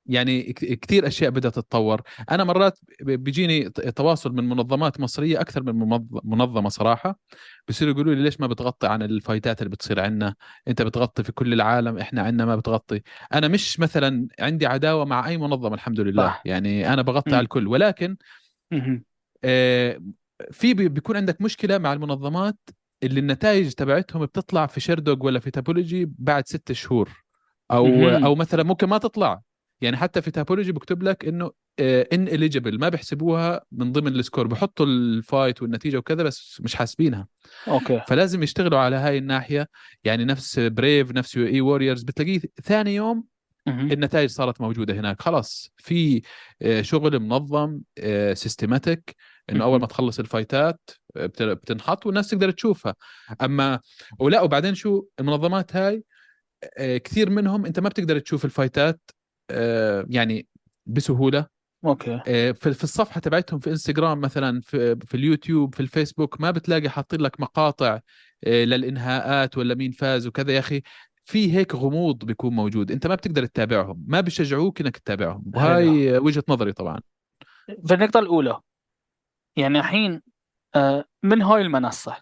[0.07, 2.03] يعني كثير أشياء بدأت تتطور.
[2.31, 7.19] أنا مرات بيجيني تواصل من منظمات مصرية أكثر من منظمة صراحة.
[7.69, 10.35] بصيروا يقولوا لي ليش ما بتغطي عن الفايتات اللي بتصير عندنا
[10.69, 13.01] أنت بتغطي في كل العالم إحنا عندنا ما بتغطي.
[13.35, 16.27] أنا مش مثلا عندي عداوة مع أي منظمة الحمد لله.
[16.27, 16.43] صح.
[16.45, 17.67] يعني أنا بغطي على الكل.
[17.67, 18.17] ولكن
[19.45, 20.01] آه
[20.51, 22.59] في بيكون عندك مشكلة مع المنظمات
[23.03, 27.25] اللي النتائج تبعتهم بتطلع في Sherdog ولا في Tapology بعد ست شهور.
[27.71, 29.43] أو أو مثلا ممكن ما تطلع.
[29.83, 34.15] يعني حتى في Tapology بكتب لك إنه in آه، eligible ما بيحسبوها من ضمن ال
[34.15, 37.27] score بحطوا ال fight والنتيجة وكذا بس مش حاسبينها.
[37.69, 38.03] okay.
[38.09, 39.69] فلازم يشتغلوا على هاي الناحية
[40.05, 43.25] يعني نفس BRAVE نفس UAE Warriors بتلاقيه ثاني يوم
[43.69, 45.23] النتائج صارت موجودة هناك.
[45.23, 46.23] خلاص في
[46.63, 47.81] آه، شغل منظم
[48.35, 49.17] systematic
[49.51, 50.91] آه، إنه أول ما تخلص ال fight ات
[51.41, 52.95] بتنحط والناس تقدر تشوفها.
[53.43, 53.81] أما
[54.19, 56.05] ولا وبعدين شو؟ المنظمات هاي
[56.79, 59.01] كثير منهم أنت ما بتقدر تشوف ال fight ات
[60.09, 60.47] يعني
[60.87, 61.47] بسهولة.
[61.85, 62.21] okay.
[62.27, 67.21] آه، في الصفحة تبعتهم في انستغرام مثلا في, في اليوتيوب في الفيسبوك ما بتلاقي حاطين
[67.21, 68.01] لك مقاطع
[68.45, 70.83] آه، للإنهاءات ولا مين فاز وكذا يا أخي.
[71.25, 72.91] في هيك غموض بيكون موجود.
[72.91, 74.05] أنت ما بتقدر تتابعهم.
[74.07, 75.45] ما بيشجعوك إنك تتابعهم.
[75.55, 77.01] وهاي وجهة نظري طبعا.
[77.87, 78.61] في النقطة الأولى
[79.57, 80.23] يعني الحين
[81.23, 82.17] من هاي المنصة؟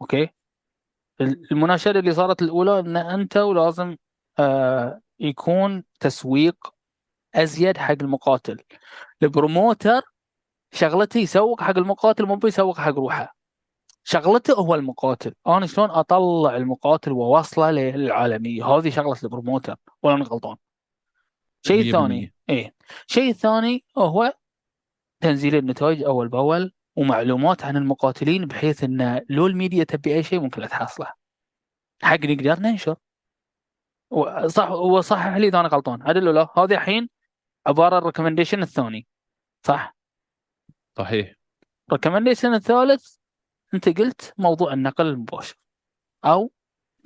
[0.00, 0.28] okay.
[1.52, 3.96] المناشده اللي صارت الأولى إن أنت ولازم
[5.22, 6.74] يكون تسويق
[7.34, 8.58] أزيد حق المقاتل.
[9.22, 10.02] ال promoter
[10.72, 13.36] شغلته يسوق حق المقاتل مو بيسوق حق روحه.
[14.04, 15.34] شغلته هو المقاتل.
[15.46, 20.56] أنا شلون أطلع المقاتل وأوصله للعالمية؟ هذه شغلة ال promoter ولا أنا غلطان.
[21.66, 22.74] شيء ثاني إيه.
[23.06, 24.34] شيء ثاني هو
[25.20, 30.68] تنزيل النتائج أول بأول ومعلومات عن المقاتلين بحيث إن لو الميديا تبي أي شيء ممكن
[30.68, 31.12] تحصله.
[32.02, 32.96] حق نقدر ننشر.
[34.46, 36.02] صح وصحح لي إذا أنا غلطان.
[36.02, 37.08] عدل ولا هذه الحين
[37.66, 39.06] عباره ال recommendation الثاني.
[39.66, 39.96] صح؟
[40.98, 41.34] صحيح.
[41.88, 43.16] ال recommendation الثالث
[43.74, 45.56] أنت قلت موضوع النقل المباشر.
[46.24, 46.52] أو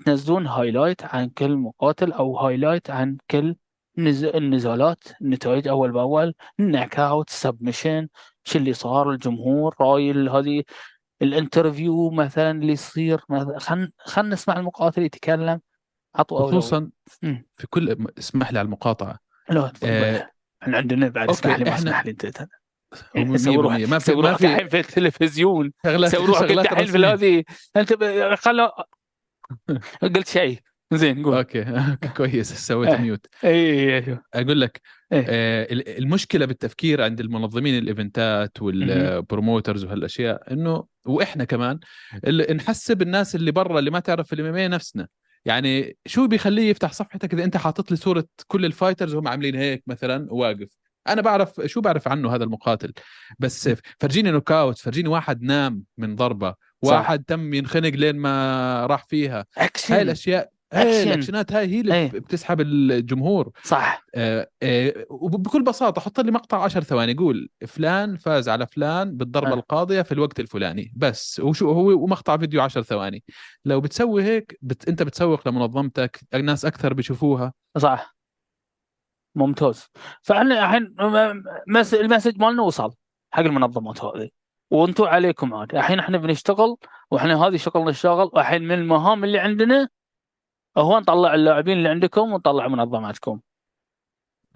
[0.06, 3.56] تنزلون highlight عن كل مقاتل أو highlight عن كل
[3.98, 5.20] النزالات.
[5.20, 6.34] النتائج أول بأول.
[6.60, 8.08] ال knockout submission
[8.44, 10.64] شو اللي صار؟ الجمهور رأي هذه
[11.22, 13.20] ال interview مثلا اللي يصير
[13.58, 15.60] خلينا خلينا نسمع المقاتل يتكلم.
[16.18, 16.90] عطوا خصوصا
[17.54, 19.18] في كل اسمح لي على المقاطعة.
[19.50, 20.30] لا آه
[20.62, 22.46] إحنا عندنا بعد اسمح لي اسمح لي انت
[23.14, 25.72] ما في ما في في التلفزيون.
[25.84, 27.44] سوي روحك الحين في هذه
[27.76, 27.92] انت
[28.44, 28.70] خلوا
[30.02, 30.58] قلت شيء.
[30.92, 31.36] زين قول.
[31.36, 32.52] okay كويس.
[32.66, 34.22] سويت mute اي أيوه.
[34.34, 34.80] أقول لك
[35.12, 41.78] آه المشكلة بالتفكير عند المنظمين ال event ات وال promoters وهالأشياء إنه وإحنا كمان
[42.50, 45.08] نحسب الناس اللي برا اللي ما تعرف ال M نفسنا.
[45.46, 49.54] يعني شو بيخليه يفتح صفحتك إذا أنت حاطط لي صورة كل ال fighters وهم عاملين
[49.54, 50.68] هيك مثلا؟ واقف.
[51.08, 52.92] أنا بعرف شو بعرف عنه هذا المقاتل.
[53.38, 57.24] بس فرجيني knockout فرجيني واحد نام من ضربة واحد صح.
[57.26, 59.46] تم ينخنق لين ما راح فيها.
[59.58, 59.94] أكشن.
[59.94, 62.10] هاي الأشياء إيه الأكشنات هاي هي اللي إيه.
[62.10, 63.50] بتسحب الجمهور.
[63.62, 64.04] صح.
[64.14, 69.52] آه آه وبكل بساطة حط لي مقطع 10 ثواني قول فلان فاز على فلان بالضربة
[69.52, 69.54] آه.
[69.54, 70.92] القاضية في الوقت الفلاني.
[70.96, 73.24] بس وشو هو ومقطع فيديو 10 ثواني.
[73.64, 74.88] لو بتسوي هيك بت...
[74.88, 77.52] أنت بتسوق لمنظمتك الناس أكثر بيشوفوها.
[77.78, 78.16] صح.
[79.34, 79.86] ممتاز.
[80.22, 80.94] فإحنا الحين
[81.94, 82.94] المسج مالنا وصل
[83.30, 84.28] حق المنظمات هذه.
[84.70, 85.74] وأنتم عليكم عاد.
[85.74, 86.76] الحين إحنا بنشتغل
[87.10, 88.30] وإحنا هذه شغلنا الشاغل.
[88.32, 89.88] والحين من المهام اللي عندنا
[90.78, 93.40] هو نطلع اللاعبين اللي عندكم ونطلع منظماتكم.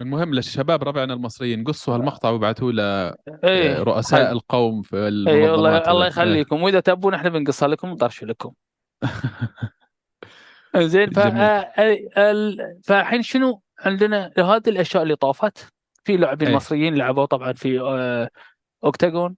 [0.01, 5.91] المهم للشباب ربعنا المصريين قصوا هالمقطع وابعثوه لرؤساء آه، إيه القوم في المنظمات اي الله,
[5.91, 6.63] الله يخليكم.
[6.63, 8.53] وإذا تبون إحنا بنقصها لكم ونطرش لكم.
[10.77, 11.17] زين.
[11.17, 11.73] آه،
[12.17, 15.71] ال- فالحين شنو عندنا؟ هذه الأشياء اللي طافت.
[16.03, 16.55] في لاعبين إيه.
[16.55, 18.29] مصريين لعبوا طبعا في آه،
[18.83, 19.35] Octagon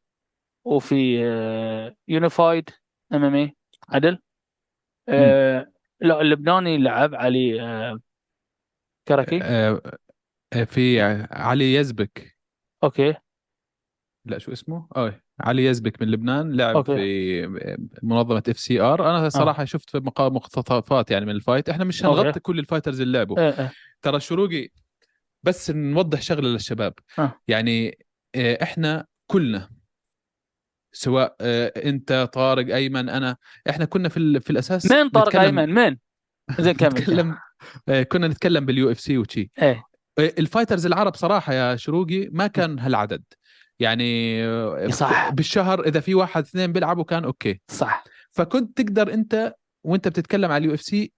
[0.65, 2.69] وفي آه، Unified
[3.13, 3.55] MMA
[3.89, 4.19] عدل؟
[5.09, 5.71] آه،
[6.03, 7.99] لا اللبناني لعب علي آه،
[9.07, 9.39] كراكي.
[9.43, 9.81] آه،
[10.53, 12.37] آه، في علي يزبك.
[12.83, 13.13] okay.
[14.25, 16.95] لا شو اسمه؟ آه علي يزبك من لبنان لعب okay.
[16.95, 17.47] في
[18.03, 19.09] منظمة FCR.
[19.09, 21.69] أنا صراحة شفت في مقا- مقتطفات يعني من ال fight.
[21.69, 22.05] إحنا مش.
[22.05, 23.39] هنغطي كل ال fighters اللي لعبوا.
[23.39, 24.69] آه، آه، ترى الشروقي
[25.43, 26.93] بس نوضح شغلة للشباب.
[27.19, 27.41] آه.
[27.47, 27.97] يعني
[28.35, 29.69] آه، إحنا كلنا
[30.93, 33.37] سواء آه، انت طارق ايمن أنا.
[33.69, 35.99] إحنا كنا في في الأساس مين طارق نتكلم- أيمن؟ مين؟
[36.59, 36.89] زين كمل.
[36.89, 37.35] نتكلم
[37.89, 39.51] آه، كنا نتكلم بال UFC وشي.
[39.61, 39.83] إيه.
[40.19, 43.23] آه، ال fighters العرب صراحة يا شروقي ما كان هالعدد.
[43.79, 44.43] يعني
[44.91, 45.29] صح.
[45.31, 47.61] بالشهر إذا في واحد اثنين بيلعبوا كان okay.
[47.67, 48.03] صح.
[48.31, 51.13] فكنت تقدر أنت وأنت بتتكلم على ال UFC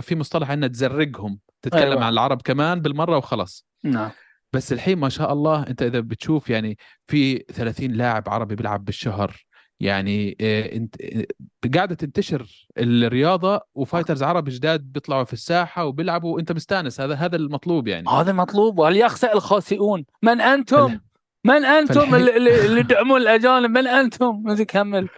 [0.00, 1.38] في مصطلح ان تزرقهم.
[1.62, 2.04] تتكلم أيوة.
[2.04, 3.66] عن العرب كمان بالمرة وخلاص.
[3.84, 4.10] نعم.
[4.56, 9.46] بس الحين ما شاء الله انت اذا بتشوف يعني في 30 لاعب عربي بيلعب بالشهر
[9.80, 11.26] يعني آه، انت آه،
[11.74, 17.36] قاعدة تنتشر الرياضة و fighters عرب جداد بيطلعوا في الساحة وبيلعبوا وانت مستانس هذا هذا
[17.36, 18.08] المطلوب يعني.
[18.08, 20.04] هذا مطلوب وليخسأ الخاسئون.
[20.22, 20.98] من أنتم؟
[21.44, 25.08] من أنتم اللي, تدعمون الأجانب؟ من أنتم؟ كمل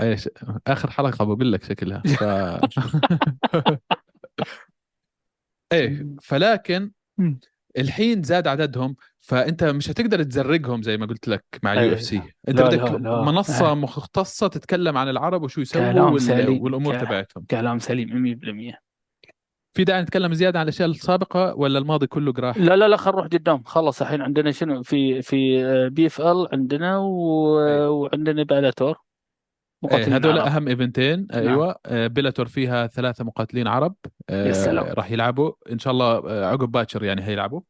[0.00, 0.28] إيش
[0.66, 2.00] آخر حلقة بقول لك شكلها.
[2.00, 2.22] ف...
[5.72, 6.90] إيه فلكن.
[7.78, 11.78] الحين زاد عددهم فأنت مش هتقدر تزرقهم زي ما قلت لك مع أيه.
[11.78, 13.22] ال UFC أنت لا، بدك لا، لا.
[13.22, 13.74] منصة أه.
[13.74, 16.48] مختصة تتكلم عن العرب وشو يسووا وال...
[16.48, 17.04] والأمور كلام.
[17.06, 18.38] تبعتهم كلام سليم
[18.72, 18.86] 100%
[19.74, 23.10] في داعي نتكلم زيادة عن الأشياء السابقة ولا الماضي كله قراح لا لا لا خل
[23.10, 25.58] نروح قدام خلص الحين عندنا شنو في في
[25.88, 27.60] PFL عندنا و...
[27.60, 27.90] أيه.
[27.90, 29.05] وعندنا Bellator
[29.84, 30.46] إيه مقاتلين هذول عرب.
[30.46, 31.26] أهم event ين.
[31.34, 31.76] أيوه.
[31.86, 33.94] آه، Bellator فيها ثلاثة مقاتلين عرب.
[34.30, 34.84] آه، يا سلام.
[34.84, 35.52] راح يلعبوا.
[35.72, 37.60] إن شاء الله آه، عقب باكر يعني هيلعبوا.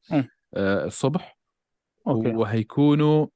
[0.57, 1.38] الصبح.
[2.07, 2.29] okay.
[2.29, 3.27] وهيكونوا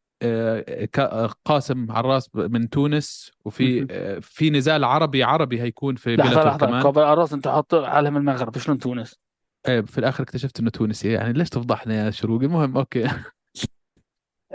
[1.44, 3.32] قاسم عراس من تونس.
[3.44, 3.86] وفي
[4.22, 6.66] في نزال عربي عربي هيكون في لحظة Bellator لحظة.
[6.66, 6.82] كمان.
[6.82, 8.58] قبل الرأس أنت حط علم المغرب.
[8.58, 9.18] شلون تونس؟
[9.66, 11.12] آه، في الآخر اكتشفت إنه تونسي.
[11.12, 13.06] يعني ليش تفضحنا يا شروقي؟ المهم أوكي.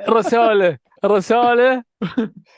[0.09, 1.83] رسالة رسالة.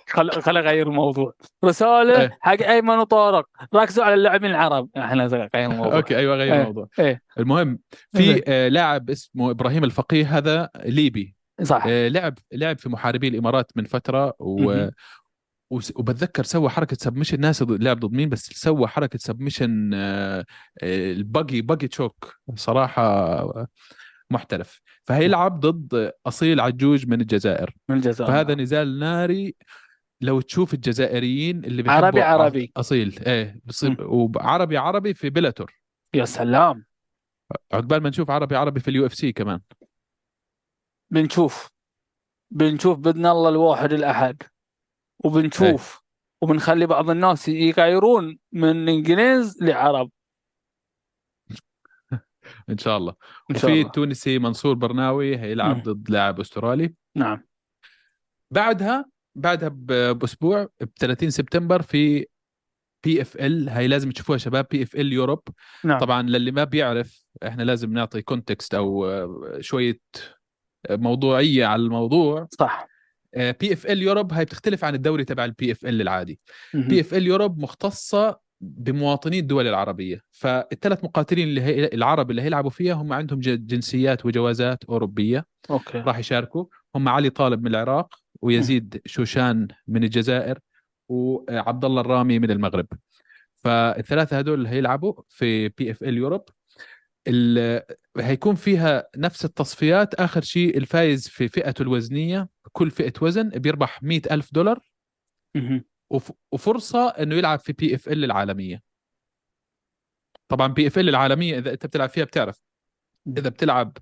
[0.09, 1.33] خل خل أغير الموضوع.
[1.65, 2.37] رسالة إيه.
[2.41, 3.45] حق أيمن وطارق.
[3.75, 4.89] ركزوا على اللاعبين العرب.
[4.97, 5.95] إحنا غير الموضوع.
[5.95, 6.61] okay أيوه غير إيه.
[6.61, 6.87] الموضوع.
[6.99, 7.21] إيه.
[7.39, 7.79] المهم.
[8.15, 11.35] في آه، لاعب اسمه إبراهيم الفقيه هذا ليبي.
[11.63, 11.83] صح.
[11.87, 14.87] آه، لعب لعب في محاربي الإمارات من فترة و
[15.71, 19.93] وبتذكر سوى حركة submission ناس لعب ضد مين؟ بس سوى حركة submission
[20.83, 22.35] الباجي باجي choke.
[22.55, 23.67] صراحة آه،
[24.31, 24.81] محترف.
[25.07, 27.75] فهيلعب ضد أصيل عجوج من الجزائر.
[27.89, 28.31] من الجزائر.
[28.31, 29.55] فهذا نزال ناري
[30.21, 32.71] لو تشوف الجزائريين اللي بيحبوا عربي عربي.
[32.77, 33.19] أصيل.
[33.27, 35.73] إيه بصير وعربي عربي في Bellator
[36.13, 36.85] يا سلام.
[37.73, 39.59] عقبال ما نشوف عربي عربي في ال UFC كمان.
[41.11, 41.69] بنشوف.
[42.51, 44.43] بنشوف بإذن الله الواحد الأحد.
[45.19, 46.01] وبنشوف.
[46.41, 50.11] وبنخلي بعض الناس يغيرون من إنجليز لعرب.
[52.69, 53.13] إن شاء الله.
[53.51, 55.83] إن شاء وفي التونسي منصور برناوي هيلعب.
[55.83, 56.93] ضد لاعب أسترالي.
[57.15, 57.43] نعم.
[58.51, 59.05] بعدها
[59.35, 59.69] بعدها
[60.13, 62.25] بأسبوع ب 30 سبتمبر في
[63.03, 65.41] PFL هاي لازم تشوفوها شباب PFL Europe
[65.83, 65.99] نعم.
[65.99, 69.99] طبعا للي ما بيعرف إحنا لازم نعطي context أو آه، شوية
[70.89, 72.47] موضوعية على الموضوع.
[72.59, 72.87] صح.
[73.35, 76.39] PFL Europe هاي بتختلف عن الدوري تبع ال PFL العادي.
[76.73, 80.21] PFL Europe مختصة بمواطني الدول العربية.
[80.31, 85.45] فالثلاث مقاتلين اللي هي العرب اللي هيلعبوا فيها هم عندهم جنسيات وجوازات أوروبية.
[85.69, 85.97] okay.
[85.97, 86.65] راح يشاركوا.
[86.95, 90.59] هم علي طالب من العراق ويزيد شوشان من الجزائر
[91.09, 92.87] وعبد الله الرامي من المغرب.
[93.55, 96.41] فالثلاثة هدول هيلعبوا في PFL Europe
[97.27, 97.83] ال-
[98.17, 100.13] هيكون فيها نفس التصفيات.
[100.13, 104.79] آخر شيء الفايز في فئته الوزنية كل فئة وزن بيربح مئة ألف دولار.
[106.09, 108.81] وف- وفرصة إنه يلعب في بي اف ال العالمية.
[110.47, 112.61] طبعا بي اف ال العالمية إذا أنت بتلعب فيها بتعرف.
[113.37, 113.97] إذا بتلعب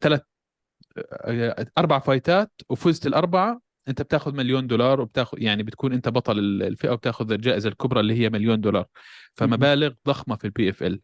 [0.00, 0.22] ثلاث
[1.78, 6.90] أربع فايتات وفزت الأربعة أنت بتاخذ مليون دولار وبتاخذ يعني بتكون أنت بطل ال- الفئة
[6.90, 8.86] وبتاخذ الجائزة الكبرى اللي هي مليون دولار.
[9.34, 11.00] فمبالغ ضخمة في ال PFL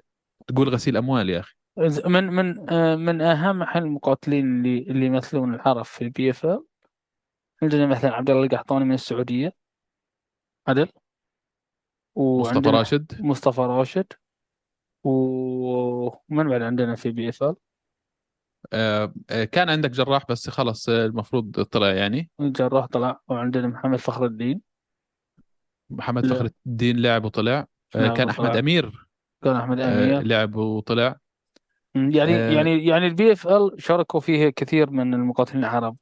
[0.47, 1.55] تقول غسيل أموال يا أخي.
[2.07, 6.65] من من آه، من أهم المقاتلين اللي اللي يمثلون العرب في ال PFL
[7.63, 9.53] عندنا مثلا عبد الله القحطاني من السعودية
[10.69, 10.89] عدل.
[12.17, 13.21] مصطفى وعندنا راشد.
[13.21, 14.07] مصطفى راشد.
[15.05, 17.55] ومن بعد عندنا في بي اف ال
[18.73, 22.31] آه، آه، كان عندك جراح بس خلص آه، المفروض طلع يعني.
[22.41, 23.21] الجراح طلع.
[23.29, 24.61] وعندنا محمد فخر الدين.
[25.91, 26.35] محمد لا.
[26.35, 27.67] فخر الدين لعب وطلع.
[27.97, 28.59] آه، كان أحمد طلع.
[28.59, 29.07] أمير.
[29.45, 30.23] كان أحمد آه، أمير.
[30.23, 31.17] لعب وطلع.
[31.95, 32.51] يعني آه.
[32.51, 35.97] يعني يعني ال PFL شاركوا فيه كثير من المقاتلين العرب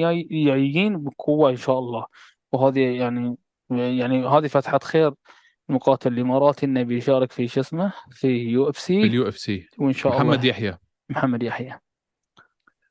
[0.00, 2.06] جاي- جايين بقوة إن شاء الله.
[2.52, 3.36] وهذه يعني
[3.70, 5.12] يعني هذه فتحه خير
[5.70, 9.66] المقاتل الاماراتي إنه بيشارك في شو اسمه في UFC اليو إف سي.
[9.78, 10.46] وإن شاء محمد الله.
[10.46, 10.78] يحيى.
[11.10, 11.78] محمد يحيى.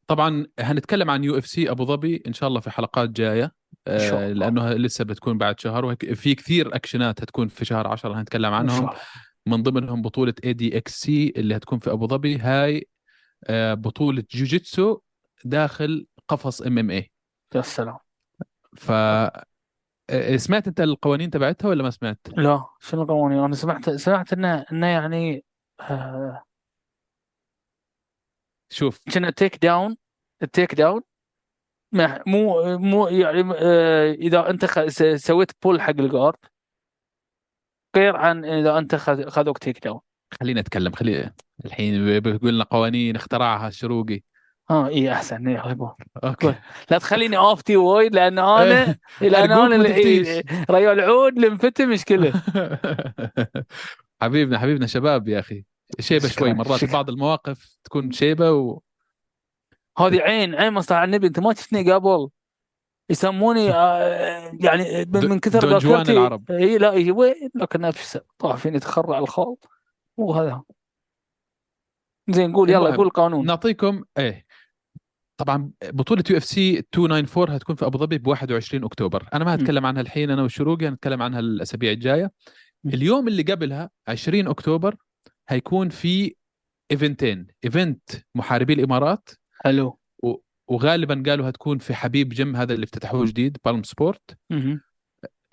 [0.08, 3.52] طبعا هنتكلم عن يو إف سي أبو ظبي إن شاء الله في حلقات جاية
[3.88, 4.46] إن شاء آه، الله.
[4.46, 8.70] لأنه لسه بتكون بعد شهر وفي كثير أكشنات هتكون في شهر 10 هنتكلم إن عنهم.
[8.70, 9.02] شاء الله.
[9.45, 12.38] من ضمنهم بطولة ADXC اللي هتكون في أبو ظبي.
[12.38, 12.88] هاي
[13.47, 14.99] آه، بطولة جوجيتسو
[15.45, 17.12] داخل قفص MMA
[17.56, 17.97] يا سلام.
[18.77, 24.34] ف آه، سمعت أنت القوانين تبعتها ولا ما سمعت؟ لا شنو القوانين؟ أنا سمعت سمعت
[24.34, 25.45] انه انه يعني
[25.80, 26.43] آه،
[28.69, 28.99] شوف.
[29.13, 29.97] كنا تيك داون
[30.43, 31.01] التيك داون
[32.27, 36.38] مو مو يعني آه، إذا أنت خ- سويت بول حق الجارد
[37.95, 39.89] غير عن إذا أنت خذ- خذوك تيك
[40.39, 41.32] خلينا نتكلم خلي
[41.65, 44.21] الحين بيقول لنا قوانين اخترعها الشروقي
[44.69, 46.56] آه إي أحسن إيه يا أوكي.
[46.91, 50.43] لا تخليني افتي وايد لأن أنا لأن أرجوك أنا إيه،.
[50.71, 52.34] ريال عود لمفتي مشكلة.
[54.21, 55.65] حبيبنا حبيبنا شباب يا أخي.
[55.99, 56.93] شيبة شوي مرات شكراً.
[56.93, 58.80] بعض المواقف تكون شيبة و...
[59.97, 62.30] هذه عين عين مصطفى النبي أنت ما شفتني قبل.
[63.12, 66.52] يسموني آه، يعني من كثر ذاكرتي العرب.
[66.52, 69.56] إي لا وين لكن نفس طاح فيني تخرع الخال
[70.17, 70.63] وهذا
[72.30, 74.45] زين قول يلا قول القانون نعطيكم إيه.
[75.38, 79.28] طبعا بطولة UFC 294 هتكون في أبو ظبي ب 21 أكتوبر.
[79.34, 82.32] أنا ما هتكلم عنها الحين أنا والشروقي هنتكلم عنها الأسابيع الجاية.
[82.86, 84.95] اليوم اللي قبلها 20 أكتوبر
[85.50, 86.36] هيكون في
[86.91, 87.47] إيفنتين.
[87.65, 89.30] event محاربي الإمارات.
[89.63, 90.00] حلو.
[90.71, 94.38] وغالبا قالوا هتكون في حبيب جيم هذا اللي افتتحوه جديد Palm Sports.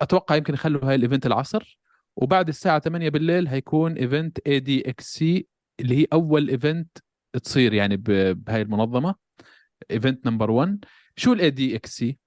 [0.01, 1.79] أتوقع يمكن يخلوا هاي ال event العصر
[2.15, 5.47] وبعد الساعة 8 بالليل هيكون event ADXC
[5.79, 6.97] اللي هي أول event
[7.43, 9.15] تصير يعني بهاي المنظمة.
[9.91, 12.17] event number 1 شو ال ADXC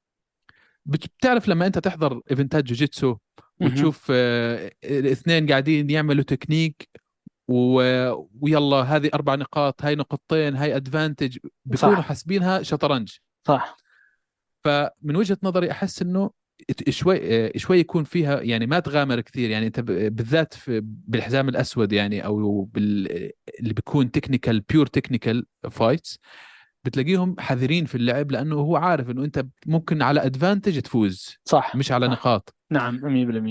[0.86, 3.16] بتعرف لما أنت تحضر ايفنتات جوجيتسو.
[3.60, 6.88] وتشوف آه، الاثنين قاعدين يعملوا تكنيك
[7.52, 7.74] و...
[8.40, 12.00] ويلا هذه أربع نقاط هاي نقطتين هاي advantage بيكونوا صح.
[12.00, 13.16] حاسبينها شطرنج.
[13.46, 13.76] صح.
[14.64, 16.30] فمن وجهة نظري أحس إنه
[16.88, 19.50] شوي شوي يكون فيها يعني ما تغامر كثير.
[19.50, 23.08] يعني أنت بالذات في بالحزام الأسود يعني أو بال
[23.60, 26.18] اللي بيكون technical pure technical fights
[26.84, 31.36] بتلاقيهم حذرين في اللعب لأنه هو عارف إنه أنت ممكن على advantage تفوز.
[31.44, 31.76] صح.
[31.76, 32.12] مش على صح.
[32.12, 32.54] نقاط.
[32.70, 32.98] نعم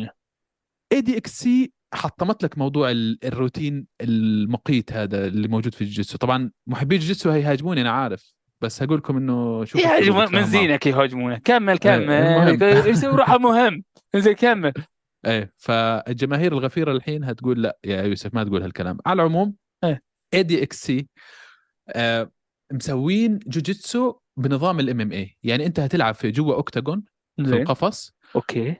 [0.07, 0.09] 100%
[0.91, 6.17] ADXC حطمت لك موضوع ال- الروتين المقيت هذا اللي موجود في الجيتسو.
[6.17, 8.33] طبعا محبي الجيتسو هيهاجموني أنا عارف.
[8.61, 10.43] بس هقول لكم إنه شوفوا الشروق يهاجمون من.
[10.45, 11.37] زينك يهاجمونه.
[11.37, 12.11] كمل كمل.
[12.11, 12.87] المهم.
[12.91, 13.83] يسوي روحه مهم.
[14.15, 14.73] زين كمل.
[15.25, 18.97] إيه فالجماهير الغفيرة الحين هتقول لا يا يوسف ما تقول هالكلام.
[19.05, 20.01] على العموم إيه.
[20.33, 21.07] ADXC
[22.73, 27.03] مسوين جوجيتسو بنظام ال MMA يعني أنت هتلعب في جوا octagon
[27.37, 28.13] في القفص.
[28.35, 28.75] okay.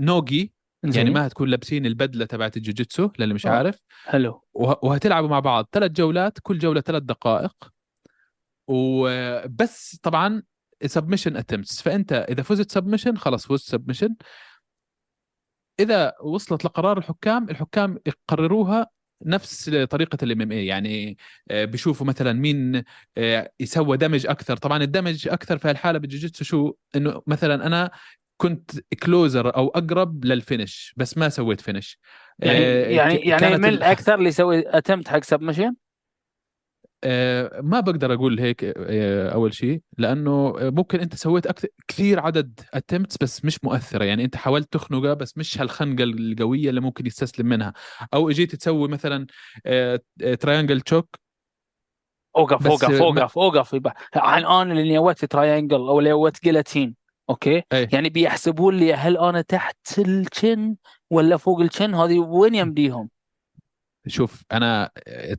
[0.00, 0.50] زين
[0.94, 3.50] يعني ما هتكون لابسين البدلة تبعت الجوجيتسو للي مش آه.
[3.50, 3.78] عارف.
[4.04, 4.42] حلو.
[4.54, 7.52] وه- وهتلعبوا مع بعض ثلاث جولات كل جولة ثلاث دقائق.
[8.68, 10.42] وبس طبعا
[10.86, 14.14] submission attempts فأنت إذا فزت submission خلاص فزت submission
[15.80, 18.86] إذا وصلت لقرار الحكام الحكام يقرروها
[19.24, 21.16] نفس طريقة ال MMA يعني
[21.50, 22.82] آه، بيشوفوا مثلا مين
[23.18, 24.56] آه، يسوى damage أكثر.
[24.56, 27.90] طبعا ال damage أكثر في الحاله بالجوجيتسو شو؟ إنه مثلا أنا
[28.36, 28.70] كنت
[29.02, 31.98] closer أو أقرب لل finish بس ما سويت finish
[32.38, 35.74] يعني آه، يعني يعني من ال- أكثر اللي يسوي attempt حق submission
[37.04, 42.60] آه، ما بقدر أقول هيك آه، أول شيء لأنه ممكن أنت سويت أكثر كثير عدد
[42.74, 44.04] attempts بس مش مؤثرة.
[44.04, 47.72] يعني أنت حاولت تخنقه بس مش هالخنقة القوية اللي ممكن يستسلم منها.
[48.14, 49.26] أو إجيت تسوي مثلا
[50.40, 51.16] triangle choke
[52.36, 53.92] أوقف بس أوقف أوقف أوقف يبا.
[54.16, 57.88] عن أنا اللي نويت triangle أو اللي نويت guillotine okay؟ إيه.
[57.92, 60.76] يعني بيحسبون لي هل أنا تحت ال submission
[61.10, 63.08] ولا فوق الشن هذه وين يمديهم؟
[64.06, 64.90] شوف أنا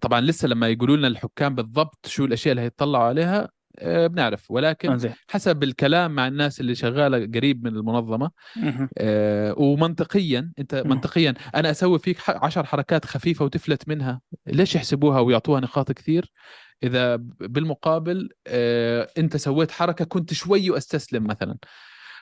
[0.02, 3.50] طبعا لسه لما يقولوا لنا الحكام بالضبط شو الأشياء اللي هيطلعوا عليها
[3.80, 4.52] آه، بنعرف.
[4.52, 8.32] ولكن حسب الكلام مع الناس اللي شغالة قريب من المنظمة.
[8.98, 10.76] آه، ومنطقيا أنت.
[10.76, 14.22] منطقيا أنا أسوي فيك عشر حركات خفيفة وتفلت منها.
[14.48, 16.32] ليش يحسبوها ويعطوها نقاط كثير؟
[16.84, 21.58] إذا بالمقابل آه، أنت سويت حركة كنت شوي واستسلم مثلا.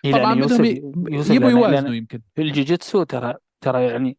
[0.06, 0.66] إيه طبعا بدهم
[1.36, 2.22] يبوا يوازنوا يمكن.
[2.36, 4.18] في الجوجيتسو ترى ترى يعني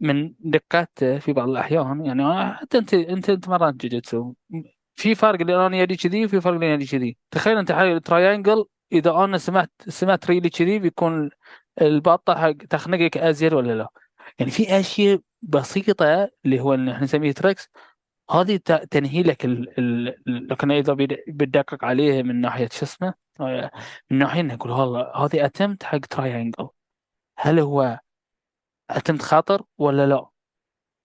[0.00, 4.32] من دقاته في بعض الأحيان يعني أنا- حتى انت أنت تمرنت جوجيتسو
[4.94, 7.16] في فرق اللي أنا يدي كذي وفي فرق اللي يدي كذي.
[7.30, 11.30] تخيل أنت حق تراينجل إذا أنا سمعت سمعت ريلي كذي بيكون
[11.82, 13.88] البطه حق تخنقك أزيد ولا لا.
[14.38, 17.68] يعني في أشياء بسيطة اللي هو اللي إحنا نسميه تريكس
[18.30, 18.56] هذه
[18.90, 19.78] تنهي لك ال...
[19.78, 20.16] ال...
[20.26, 20.92] لكن إذا
[21.28, 23.70] بتدقق عليها من ناحية شو اسمه؟ آه،
[24.10, 26.68] من ناحية إنه يقول والله هذه attempt حق triangle
[27.38, 28.00] هل هو
[28.90, 30.26] attempt خطر ولا لا؟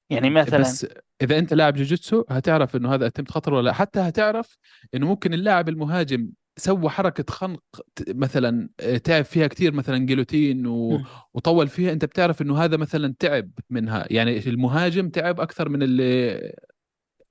[0.09, 0.87] يعني مثلا بس
[1.21, 3.73] إذا أنت لاعب جوجيتسو هتعرف إنه هذا attempt خطر ولا لا.
[3.73, 4.57] حتى هتعرف
[4.95, 7.63] إنه ممكن اللاعب المهاجم سوى حركة خنق
[8.07, 11.01] مثلا آه، تعب فيها كثير مثلا guillotine و...
[11.33, 11.91] وطول فيها.
[11.91, 14.05] أنت بتعرف إنه هذا مثلا تعب منها.
[14.09, 16.55] يعني المهاجم تعب أكثر من اللي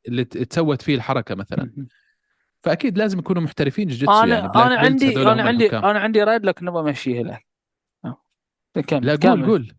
[0.09, 1.87] اللي تسوت فيه الحركة مثلا.
[2.59, 5.85] فأكيد لازم يكونوا محترفين جوجيتسو أنا يعني أنا عندي أنا عندي الحكام.
[5.85, 7.47] أنا عندي رايد لكن أبغى امشيها لك
[8.05, 8.23] آه.
[8.87, 9.75] كمل لا قول قول.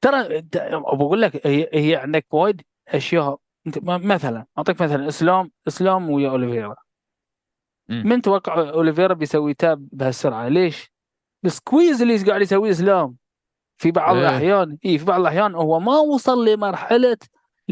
[0.00, 3.38] ترى بقول لك هي, هي عندك وايد أشياء.
[3.86, 6.76] مثلا أعطيك مثلا اسلام إسلام ويا أوليفيرا.
[7.88, 10.92] من توقع أوليفيرا بيسوي tap بهالسرعة؟ ليش؟
[11.44, 13.16] ال squeeze اللي قاعد يسويه إسلام.
[13.76, 14.22] في بعض إيه.
[14.22, 17.16] الاحيان اي في بعض الأحيان هو ما وصل لمرحلة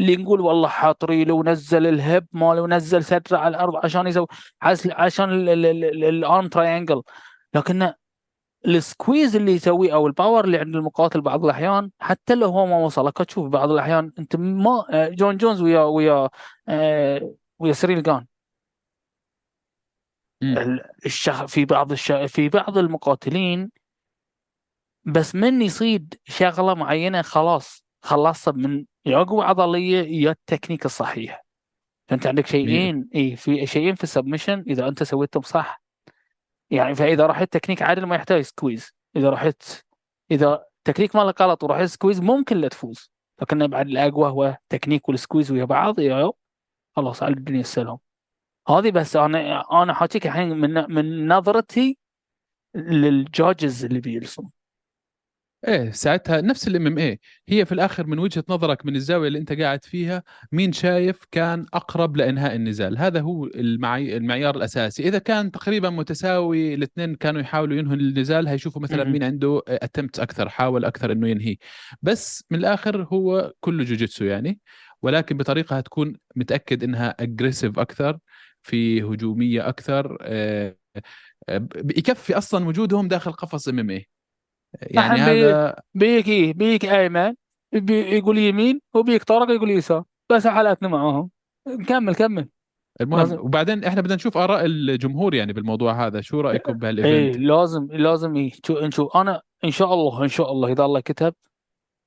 [0.01, 4.27] اللي نقول والله حاطري له ونزل الهب ماله ونزل سترة على الأرض عشان يسوي
[4.91, 7.01] عشان الارم تراينجل
[7.53, 7.93] لكن
[8.67, 13.05] السكويز اللي يسويه أو الباور اللي عند المقاتل بعض الأحيان حتى لو هو ما وصل
[13.07, 16.29] لك تشوف بعض الأحيان أنت ما آه، جون جونز ويا ويا
[16.67, 18.25] آه، ويا سريل جان.
[21.05, 22.11] الشخ في بعض الش...
[22.11, 23.71] في بعض المقاتلين
[25.05, 27.83] بس من يصيد شغلة معينة خلاص.
[28.01, 31.45] خلصت من يا قوه عضلية يا التكنيك الصحيح.
[32.07, 35.81] فانت عندك شيئين؟ اي في شيئين في ال submission إذا أنت سويتهم صح.
[36.69, 39.63] يعني فإذا رحت تكنيك عادل ما يحتاج squeeze إذا رحت
[40.31, 43.11] إذا تكنيك مالك غلط ورحت squeeze ممكن لا تفوز.
[43.41, 46.31] لكن بعد الأقوى هو technique وال squeeze ويا بعض يا
[46.95, 47.97] خلاص على الدنيا السلام.
[48.67, 51.97] هذه بس أنا أنا حاكيك الحين من من نظرتي
[52.75, 54.49] للجاجز اللي بيرسم
[55.67, 59.53] إيه ساعتها نفس ال MMA هي في الآخر من وجهة نظرك من الزاوية اللي أنت
[59.53, 64.17] قاعد فيها مين شايف كان أقرب لإنهاء النزال؟ هذا هو المعي...
[64.17, 65.03] المعيار الأساسي.
[65.07, 69.03] إذا كان تقريبا متساوي الاثنين كانوا يحاولوا ينهوا النزال هيشوفوا مثلا.
[69.03, 71.57] مين عنده attempt أكثر حاول أكثر إنه ينهي.
[72.01, 74.59] بس من الآخر هو كله جوجيتسو يعني
[75.01, 78.19] ولكن بطريقة هتكون متأكد إنها aggressive أكثر
[78.63, 80.77] في هجومية أكثر آه،
[81.49, 84.07] آه، يكفي أصلا وجودهم داخل قفص إم إم اي
[84.81, 87.33] يعني هذا بيك إيه بيك ايمن
[87.73, 90.03] بي يقول يمين وبيك طارق يقول يسار.
[90.31, 91.29] بس حالاتنا معاهم
[91.87, 92.49] كمل كمل.
[93.01, 93.39] المهم لازم.
[93.39, 98.35] وبعدين إحنا بدنا نشوف آراء الجمهور يعني بالموضوع هذا شو رأيكم إيه بهالإيفنت؟ لازم لازم
[98.35, 98.51] إيه.
[98.65, 99.17] شو نشوف.
[99.17, 101.33] أنا إن شاء الله إن شاء الله إذا الله كتب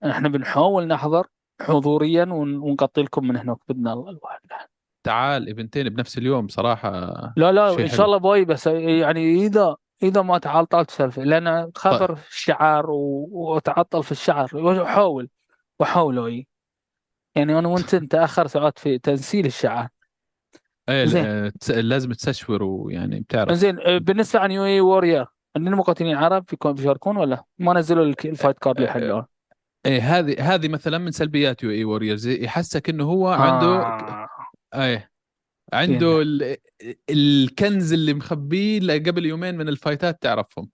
[0.05, 1.27] إحنا بنحاول نحضر
[1.63, 4.11] حضوريا ون- ونغطي لكم من هناك بإذن الله.
[4.11, 4.41] الواحد
[5.07, 6.91] تعال event ين بنفس اليوم صراحة
[7.37, 11.73] لا لا إن شاء الله but بس يعني إذا إذا ما تعطلت سالفه لأن طيب.
[11.73, 14.83] تخاطر الشعر و- وتعطل في الشعر.
[14.83, 15.29] احاول
[15.79, 16.47] واحاول اي
[17.37, 19.89] يعني أنا وأنت نتاخر ساعات في تنسيل الشعر.
[20.89, 23.53] إيه لازم تستشور ويعني بتعرف.
[23.53, 25.27] زين آه، بالنسبة عن UAE Warriors
[25.57, 29.25] عندنا مقاتلين عرب بيشاركون ولا؟ ما نزلوا ال fight card لحد الان
[29.87, 32.27] إيه هذه هذه مثلا من سلبيات UAE Warriors.
[32.29, 34.29] يحسك إنه هو عنده آه.
[34.75, 35.11] إيه
[35.73, 36.57] عنده ال...
[37.11, 40.69] الكنز اللي مخبيه قبل يومين من ال fight ات تعرفهم.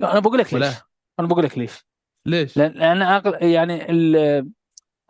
[0.00, 0.72] لا أنا بقول لك ليش؟ ولا
[1.20, 1.86] أنا بقول لك ليش؟
[2.26, 3.42] ليش؟ لأن لأن أغل...
[3.42, 4.16] يعني ال...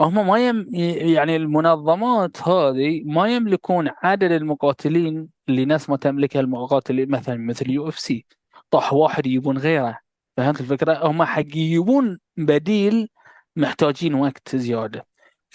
[0.01, 0.67] هم ما يم...
[1.15, 8.27] يعني المنظمات هذه ما يملكون عدد المقاتلين اللي ناس ما تملكها المقاتلين مثلا مثل UFC.
[8.71, 9.99] طاح واحد يجيبون غيره.
[10.37, 13.09] فهمت الفكرة؟ هم حق يجيبون بديل
[13.57, 15.07] محتاجين وقت زيادة.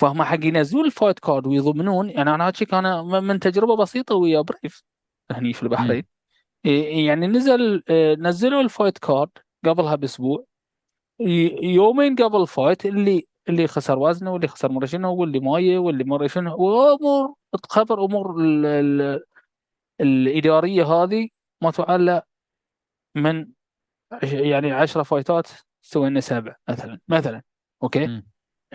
[0.02, 2.10] فهم حق ينزلون ال fight card ويضمنون.
[2.10, 4.84] يعني أنا هاحاكيك أنا م- من تجربة بسيطة ويا BRAVE
[5.32, 6.04] هني في البحرين.
[7.06, 7.84] يعني نزل
[8.20, 9.30] نزلوا ال fight card
[9.66, 10.46] قبلها بأسبوع.
[11.64, 16.04] يومين قبل ال fight اللي اللي خسر وزنه واللي خسر مرة شنو واللي ماية واللي
[16.04, 19.24] مرة شنو وأمور تخبر أمور ال ال
[20.02, 21.30] الإدارية هذه
[21.64, 22.22] ما تعلى
[23.16, 23.48] من
[24.24, 25.48] يعني 10 fight ات
[25.82, 27.42] سوينا سبع مثلا مثلا
[27.84, 28.24] okay؟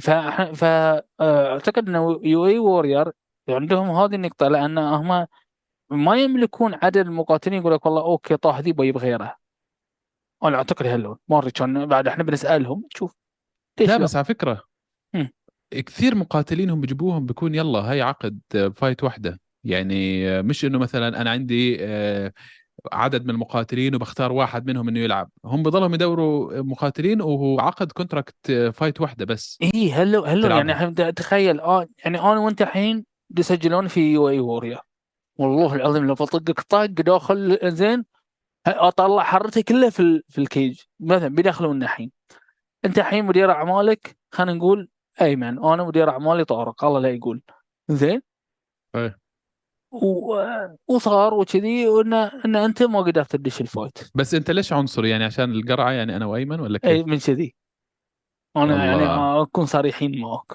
[0.09, 3.13] امم فأعتقد انه UAE Warriors
[3.49, 5.27] عندهم هذه النقطة لأن هم
[5.91, 9.37] ما يملكون عدد المقاتلين يقول لك والله okay طاح ذي بيجيب غيره
[10.45, 13.17] أنا أعتقد هاللون ما أدري كان بعد إحنا بنسألهم شوف
[13.81, 14.63] ليش لا بس على فكرة
[15.15, 15.33] مم.
[15.71, 18.41] كثير مقاتلينهم بيجيبوهم بيكون يلا هاي عقد
[18.77, 22.33] fight واحدة يعني مش إنه مثلا أنا عندي آه،
[22.93, 25.31] عدد من المقاتلين وبختار واحد منهم إنه يلعب.
[25.45, 29.59] هم بضلهم يدوروا مقاتلين وهو عقد contract fight واحدة بس.
[29.63, 34.79] اي hello hello يعني تخيل آه يعني أنا وأنت الحين بيسجلون في UAE Warriors
[35.37, 38.05] والله العظيم لو بطقك طق داخل زين
[38.67, 40.81] أطلع حرتي كلها في ال- في ال cage.
[41.01, 42.11] مثلا بيدخلون الحين.
[42.85, 44.89] أنت الحين مدير أعمالك خلينا نقول
[45.21, 47.43] ايمن أنا مدير أعمالي طارق الله لا يقول.
[47.89, 48.23] زين
[48.95, 49.19] إيه.
[50.89, 53.99] وصار وكذي وان إن أنت ما قدرت تدش الفايت.
[54.15, 57.55] بس أنت ليش عنصري يعني عشان القرعة يعني أنا وأيمن ولا اي كيف من كذي.
[58.57, 58.85] أنا والله.
[58.85, 60.53] يعني ما أكون صريحين معك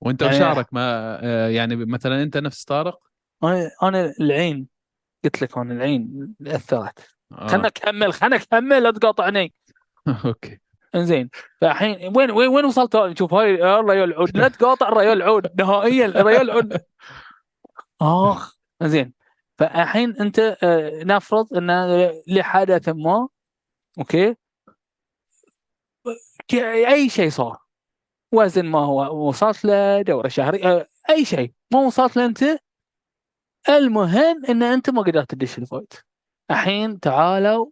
[0.00, 1.18] وأنت يعني- وشعرك ما
[1.50, 2.98] يعني مثلا أنت نفس طارق؟
[3.44, 4.66] أنا أنا العين.
[5.24, 6.98] قلت لك أنا العين أثرت.
[7.32, 7.46] آه.
[7.46, 9.52] خلنا اكمل خلنا اكمل لا تقاطعني.
[10.24, 10.58] okay.
[10.94, 11.30] إنزين.
[11.60, 14.36] فالحين وين وين وين وصلت؟ شوف هاي الريال العود.
[14.36, 15.60] لا تقاطع الريال العود.
[15.60, 16.80] نهائيا الريال العود.
[18.00, 18.53] آخ.
[18.86, 19.12] زين.
[19.58, 21.70] فالحين أنت آه، نفرض أن
[22.26, 23.28] لحدث ما
[23.98, 24.36] okay؟
[26.52, 27.58] أي شيء صار.
[28.32, 31.52] وزن ما هو وصلت له دورة شهريه آه، أي شيء.
[31.72, 32.44] ما وصلت له أنت.
[33.68, 35.94] المهم أن أنت ما قدرت تدش ال fight.
[36.50, 37.70] الحين تعالوا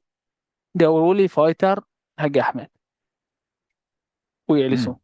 [0.74, 1.84] دوروا لي fighter
[2.18, 2.68] حق أحمد.
[4.48, 5.01] ويجلسون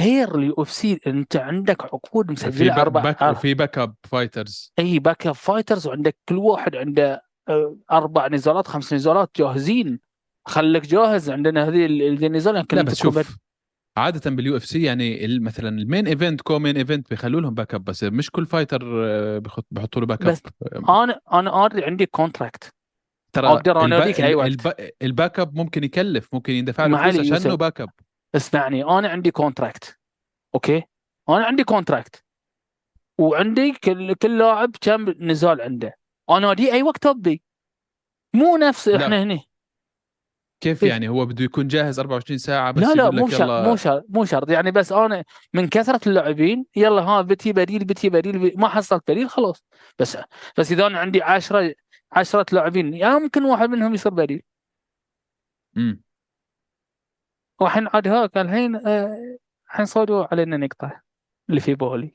[0.00, 4.72] غير ال UFC أنت عندك عقود في مسجله باك أربع باك وفي باك اب فايترز
[4.78, 10.00] أي باك اب فايترز وعندك كل واحد عنده آه، أربع نزالات خمس نزالات جاهزين.
[10.48, 13.38] خليك جاهز عندنا هذه ال- النزال لا بس شوف
[13.96, 18.30] عادة بال UFC يعني مثلا ال main event co-main event بيخلوا لهم backup بس مش
[18.30, 20.42] كل fighter آه، بيحطوا له backup بس
[20.88, 22.72] أنا أنا already عندي contract
[23.32, 24.46] ترى أقدر البا- أناديك أي وقت.
[24.48, 27.54] البا- ال backup ممكن يكلف ممكن يندفع له فلوس يوسف.
[27.54, 27.90] باك اب
[28.34, 29.98] اسمعني أنا عندي contract
[30.54, 30.82] okay؟
[31.28, 32.24] أنا عندي contract
[33.18, 35.98] وعندي كل كل لاعب كم نزال عنده.
[36.30, 37.42] أنادي أي وقت ابي
[38.34, 39.04] مو نفس لا.
[39.04, 39.40] إحنا هنا
[40.60, 40.88] كيف إيه.
[40.90, 44.24] يعني؟ هو بده يكون جاهز 24 ساعة بس لا لا مو شرط مو شرط مو
[44.24, 44.50] شرط.
[44.50, 45.24] يعني بس أنا
[45.54, 49.64] من كثرة اللاعبين يلا ها بتيب بديل بتيب بديل بي- ما حصلت بديل خلاص.
[49.98, 50.18] بس
[50.58, 51.74] بس إذا أنا عندي 10
[52.12, 54.42] 10 لاعبين ممكن واحد منهم يصير بديل.
[55.74, 56.02] مم.
[57.60, 59.16] والحين عاد هاك الحين آه،
[59.70, 61.00] الحين صادوا علينا نقطة
[61.50, 62.14] اللي في بالي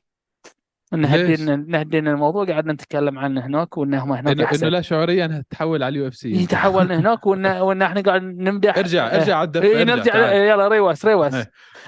[0.94, 4.68] ان ليش؟ هدينا نهدينا الموضوع قعدنا نتكلم عنه هناك وان هم هناك انه إنه احسن
[4.68, 6.32] لا شعوريا هتحول على ال UFC.
[6.32, 8.78] يتحولنا هناك وان وان إحنا قاعد نمدح.
[8.78, 10.36] ارجع ارجع على الدفة إيه، ارجع نرجع تعال.
[10.36, 11.34] يلا reverse reverse.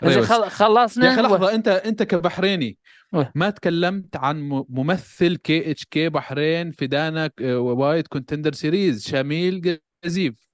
[0.03, 2.78] إيه، خلصنا يا أخي و- لحظة انت أنت كبحريني؟
[3.36, 9.80] ما تكلمت عن ممثل كي إتش كي بحرين في دانا آه، وايد كونتندر سيريز شميل
[10.03, 10.45] قزيف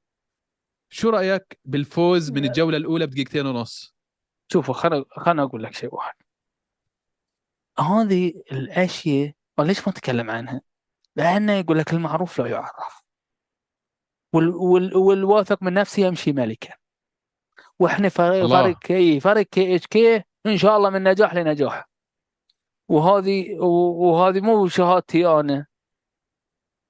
[0.94, 3.96] شو رأيك بالفوز من الجولة الأولى بدقيقتين ونص؟
[4.52, 6.16] شوفوا خلنا خلنا أقول لك شيء واحد.
[7.80, 10.62] هذه الأشياء ليش ما نتكلم عنها؟
[11.16, 13.04] لأنه يقول لك المعروف لا يعرف.
[14.34, 16.76] وال وال والواثق من نفسه يمشي ملكا
[17.80, 18.62] وإحنا فريق الله.
[18.64, 21.90] فريق كي فريق كي اتش كي إن شاء الله من نجاح لنجاح.
[22.88, 25.66] وهذه وهذه مو شهادتي أنا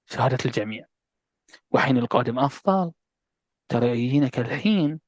[0.06, 0.86] شهادة الجميع.
[1.72, 2.92] وحين القادم أفضل.
[3.72, 5.00] ترى يجينك الحين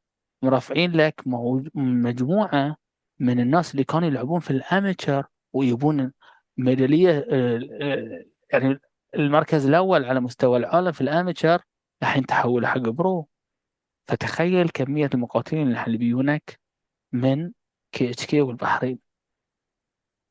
[0.41, 2.75] مرافعين لك مو- مجموعة
[3.19, 6.11] من الناس اللي كانوا يلعبون في ال amateur ويبون
[6.57, 8.79] ميدالية آه، آه، يعني
[9.15, 11.61] المركز الأول على مستوى العالم في ال amateur
[12.01, 13.27] الحين تحول حق pro.
[14.07, 16.59] فتخيل كمية المقاتلين اللي بيجونك
[17.11, 17.51] من
[17.91, 18.99] KHK والبحرين.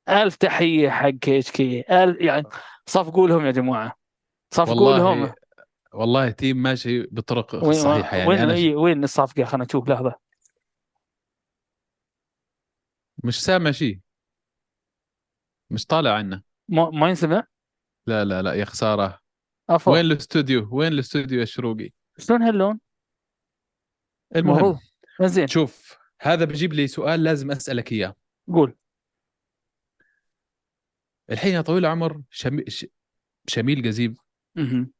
[0.09, 2.45] ألف تحية حق KHK ألف يعني
[2.87, 3.97] صفقوا لهم يا جماعة.
[4.55, 5.33] صفقوا لهم
[5.95, 10.15] والله team ماشي بالطرق وين الصحيحه يعني وين أي- وين الصفقه خلينا نشوف لحظة.
[13.25, 14.01] مش سامع شيء
[15.71, 16.43] مش طالع عنا.
[16.69, 17.47] ما, ما ينسمع؟
[18.07, 19.21] لا لا لا يا خسارة.
[19.71, 22.81] افا وين الاستوديو؟ وين الاستوديو يا شروقي؟ شلون هاللون؟
[24.37, 24.79] المهم
[25.23, 28.15] زين شوف هذا بجيب لي سؤال لازم أسألك إياه.
[28.49, 28.77] قول.
[31.31, 32.65] الحين يا طويل العمر شمي...
[32.69, 32.87] ش...
[33.49, 34.17] شميل مهم.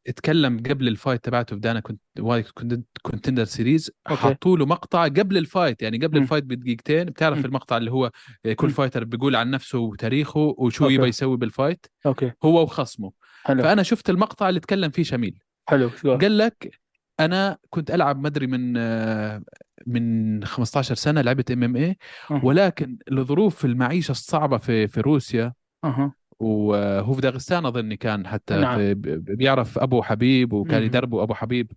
[0.09, 4.21] اتكلم قبل ال fight تبعته بدأنا كنت وايد كنت Contender Series okay.
[4.21, 6.19] حطوا له مقطع قبل ال fight يعني قبل.
[6.19, 7.45] ال fight بدقيقتين بتعرف.
[7.45, 8.11] المقطع اللي هو
[8.57, 8.71] كل.
[8.71, 10.95] fighter بيقول عن نفسه وتاريخه وشو okay.
[10.95, 15.39] يبغى يسوي بال fight okay هو وخصمه حلو فأنا شفت المقطع اللي تكلم فيه شميل
[15.69, 16.79] حلو شو قال؟ لك
[17.21, 19.43] أنا كنت ألعب مدري من آه،
[19.87, 21.97] من 15 سنة لعبت MMA
[22.31, 22.45] أه.
[22.45, 25.53] ولكن لظروف المعيشة الصعبة في في روسيا
[25.85, 28.79] أها وهو في داغستان اظني كان حتى نعم.
[28.79, 30.83] في بيعرف أبو حبيب وكان.
[30.83, 31.73] يدربه أبو حبيب.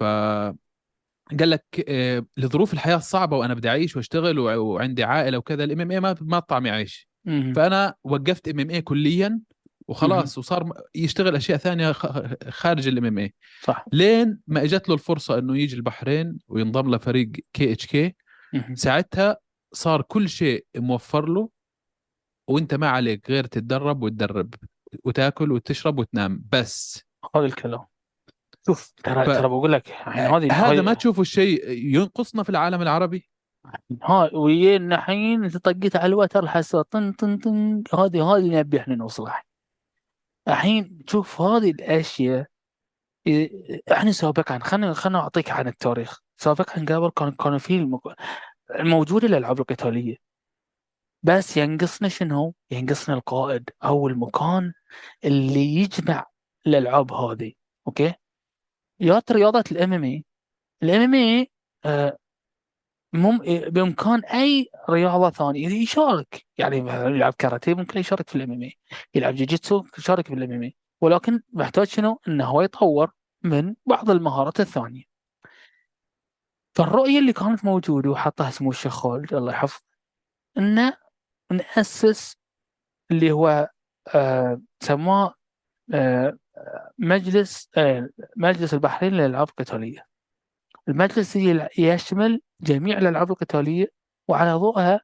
[0.00, 0.02] ف
[1.40, 5.80] قال لك آه، لظروف الحياة الصعبه وأنا بدي أعيش وأشتغل وع- وعندي عائلة وكذا ال
[5.80, 7.52] MMA ما ما طعمي عيش مهم.
[7.52, 9.40] فأنا وقفت MMA كليا
[9.88, 11.92] وخلاص وصار يشتغل أشياء ثانية
[12.48, 18.14] خارج ال MMA صح لين ما إجت له الفرصة إنه يجي البحرين وينضم لفريق KHK.
[18.74, 19.36] ساعتها
[19.72, 21.48] صار كل شيء موفر له
[22.48, 24.54] وانت ما عليك غير تتدرب وتدرب
[25.04, 26.44] وتاكل وتشرب وتنام.
[26.52, 27.04] بس.
[27.36, 27.84] هذا الكلام.
[28.66, 32.82] شوف ترى ف- ترى بقول لك يعني هذه هذا ما تشوفه الشيء ينقصنا في العالم
[32.82, 33.28] العربي؟
[34.02, 38.80] ها ويانا الحين انت طقيت على الوتر الحساس طن طن طن هذه هذه اللي نبي
[38.80, 39.42] إحنا نوصلها
[40.48, 42.46] الحين تشوف هذه الأشياء
[43.92, 46.20] إحنا سابقا خلينا خلينا أعطيك عن التاريخ.
[46.36, 48.14] سابقا قبل كان كان في المق...
[48.80, 50.16] موجوده الالعاب القتالية.
[51.22, 54.72] بس ينقصنا شنو؟ ينقصنا القائد أو المكان
[55.24, 56.26] اللي يجمع
[56.66, 57.52] الالعاب هذه
[57.86, 58.14] okay؟
[59.00, 61.50] يات رياضة ال MMA ال MMA
[63.12, 63.38] مم
[63.68, 68.78] بإمكان أي رياضة ثانية يشارك يعني مثلا يلعب كاراتيه ممكن يشارك في ال MMA
[69.14, 73.10] يلعب جوجيتسو يشارك في ال MMA ولكن محتاج شنو؟ إنه هو يطور
[73.42, 75.02] من بعض المهارات الثانية
[76.74, 79.82] فالرؤية اللي كانت موجودة وحطها سمو الشيخ خالد الله يحفظه
[80.58, 80.96] إنه
[81.52, 82.36] نأسس
[83.10, 83.68] اللي هو
[84.82, 85.34] سماه
[85.94, 86.38] آه
[86.98, 90.06] مجلس آه مجلس البحرين للألعاب القتالية.
[90.88, 91.36] المجلس
[91.78, 93.86] يشمل جميع الألعاب القتالية
[94.28, 95.00] وعلى ضوءها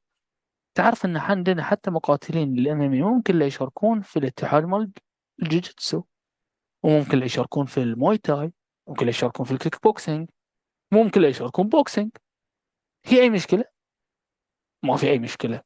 [0.75, 4.93] تعرف إن عندنا حتى مقاتلين لل MMA ممكن لا يشاركون في الاتحاد مال
[5.43, 6.03] الجوجيتسو
[6.83, 8.53] وممكن لا يشاركون في ال Muay Thai
[8.89, 10.29] ممكن لا يشاركون في الكيك بوكسينج
[10.93, 12.11] ممكن لا يشاركون boxing.
[13.03, 13.65] في أي مشكلة؟
[14.83, 15.63] ما في أي مشكلة.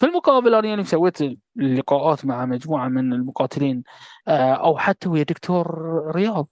[0.00, 1.18] في المقابل أنا يعني سويت
[1.56, 3.82] لقاءات مع مجموعة من المقاتلين
[4.28, 5.66] آه، أو حتى ويا دكتور
[6.16, 6.48] رياض.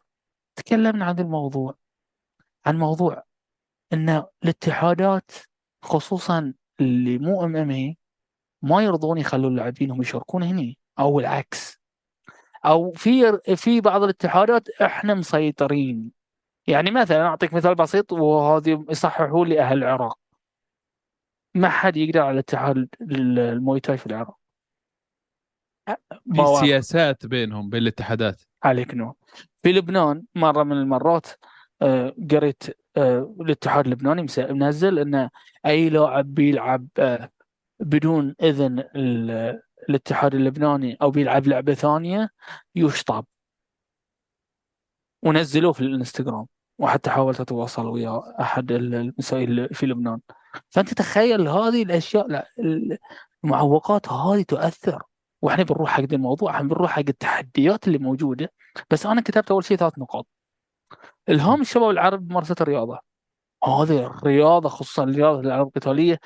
[0.56, 1.74] تكلمنا عن الموضوع
[2.66, 3.22] عن موضوع
[3.92, 5.30] إن الاتحادات
[5.82, 7.98] خصوصا اللي مو MMA
[8.62, 11.80] ما يرضون يخلون اللاعبين يشاركون هنا أو العكس.
[12.66, 16.12] أو في في بعض الاتحادات إحنا مسيطرين.
[16.66, 20.18] يعني مثلا أعطيك مثال بسيط وهذه يصححوا لي أهل العراق.
[21.54, 24.38] ما حد يقدر على اتحاد المويتاي في العراق.
[26.34, 28.42] في سياسات بينهم بين الاتحادات.
[28.64, 29.14] عليك نور.
[29.62, 31.26] في لبنان مرة من المرات
[31.82, 32.62] آه، قريت
[32.96, 35.30] آه، الاتحاد اللبناني منزل إن
[35.66, 37.30] أي لاعب بيلعب آه،
[37.80, 38.84] بدون إذن
[39.88, 42.30] الاتحاد اللبناني أو بيلعب لعبة ثانية
[42.74, 43.24] يشطب.
[45.22, 46.46] ونزلوه في الانستغرام
[46.78, 50.20] وحتى حاولت أتواصل ويا أحد المسائل في لبنان.
[50.70, 52.46] فأنت تخيل هذه الأشياء لا
[53.44, 55.02] المعوقات هذه تؤثر.
[55.42, 58.52] وإحنا بنروح حق الموضوع إحنا بنروح حق التحديات اللي موجودة.
[58.90, 60.26] بس أنا كتبت أول شيء ثلاث نقاط.
[61.28, 62.98] الهام الشباب العرب بممارسه الرياضة.
[63.64, 66.20] هذه الرياضة خصوصا رياضه الالعاب القتاليه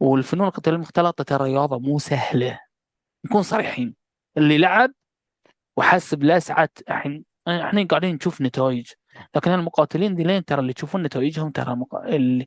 [0.00, 2.60] والفنون القتاليه المختلطة ترى رياضه مو سهلة.
[3.24, 3.94] نكون صريحين.
[4.36, 4.92] اللي لعب
[5.76, 8.86] وحس بلسعه الحين إحنا قاعدين نشوف نتائج.
[9.36, 11.94] لكن المقاتلين ذي لين ترى اللي تشوفون نتائجهم ترى مق...
[11.94, 12.46] اللي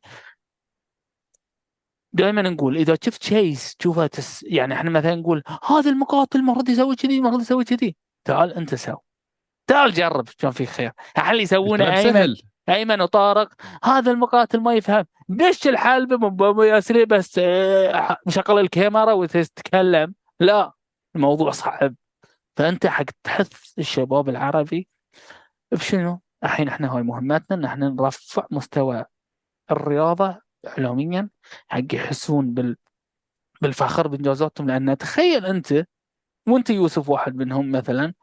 [2.16, 4.43] دائما نقول إذا شفت شيء تشوفه تس...
[4.43, 7.95] يعني إحنا مثلا نقول هذا المقاتل المفروض يسوي كذي المفروض يسوي كذي.
[8.26, 8.97] تعال أنت سو
[9.68, 10.91] تعال جرب كان في خير.
[11.18, 12.36] هل يسوونه أيمن؟
[12.70, 13.53] أيمن وطارق.
[13.84, 15.05] هذا المقاتل ما يفهم.
[15.30, 20.74] دش الحلبة ياسري بس آه، مشغل الكاميرا وتتكلم لا
[21.16, 21.95] الموضوع صعب.
[22.57, 24.88] فأنت حق تحث الشباب العربي
[25.72, 29.05] بشنو؟ الحين إحنا هاي مهمتنا إن إحنا نرفع مستوى
[29.72, 31.30] الرياضة اعلاميا
[31.68, 32.78] حق يحسون بال
[33.61, 35.86] بالفخر بإنجازاتهم لأن تخيل أنت
[36.47, 38.13] وانت يوسف واحد منهم مثلا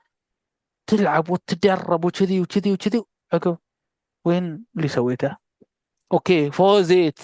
[0.87, 3.59] تلعب وتدرب وكذي وكذي وكذي عقب
[4.25, 5.37] وين اللي سويته؟
[6.13, 7.19] أوكي فوزيت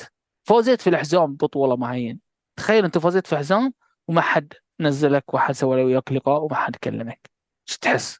[0.44, 2.20] فزت في الحزام بطولة معين
[2.56, 3.74] تخيل أنت فزت في حزام
[4.08, 7.30] وما حد نزلك وحد سوى وياك لقاء وما حد كلمك
[7.68, 8.18] إيش تحس؟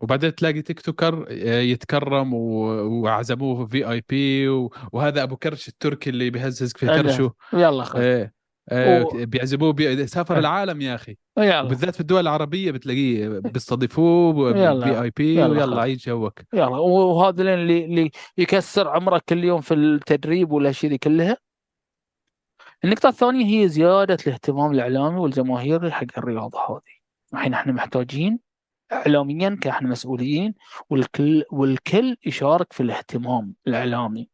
[0.00, 4.48] وبعدين تلاقي TikToker آه، يتكرم وعزموه في VIP
[4.92, 7.32] وهذا أبو كرش التركي اللي بيهززك في كرشه.
[7.52, 8.40] يلا خذ إيه
[8.72, 9.08] إيه و...
[9.12, 10.06] بيعزموه بي...
[10.06, 10.38] سافر أه.
[10.38, 11.16] العالم يا أخي.
[11.38, 11.62] يلا.
[11.62, 16.40] بالذات في الدول العربية بتلاقيه بيستضيفوه في VIP ويلا عيش جوك.
[16.52, 16.66] يلا.
[16.66, 21.36] وهذا اللي اللي يكسر عمرك كل يوم في التدريب والاشياء دي كلها؟
[22.84, 26.80] النقطة الثانية هي زيادة الاهتمام الإعلامي والجماهيري حق الرياضة هذه.
[27.34, 28.38] الحين إحنا محتاجين
[28.92, 30.54] اعلاميا كإحنا مسؤولين
[30.90, 34.30] والكل والكل يشارك في الاهتمام الإعلامي.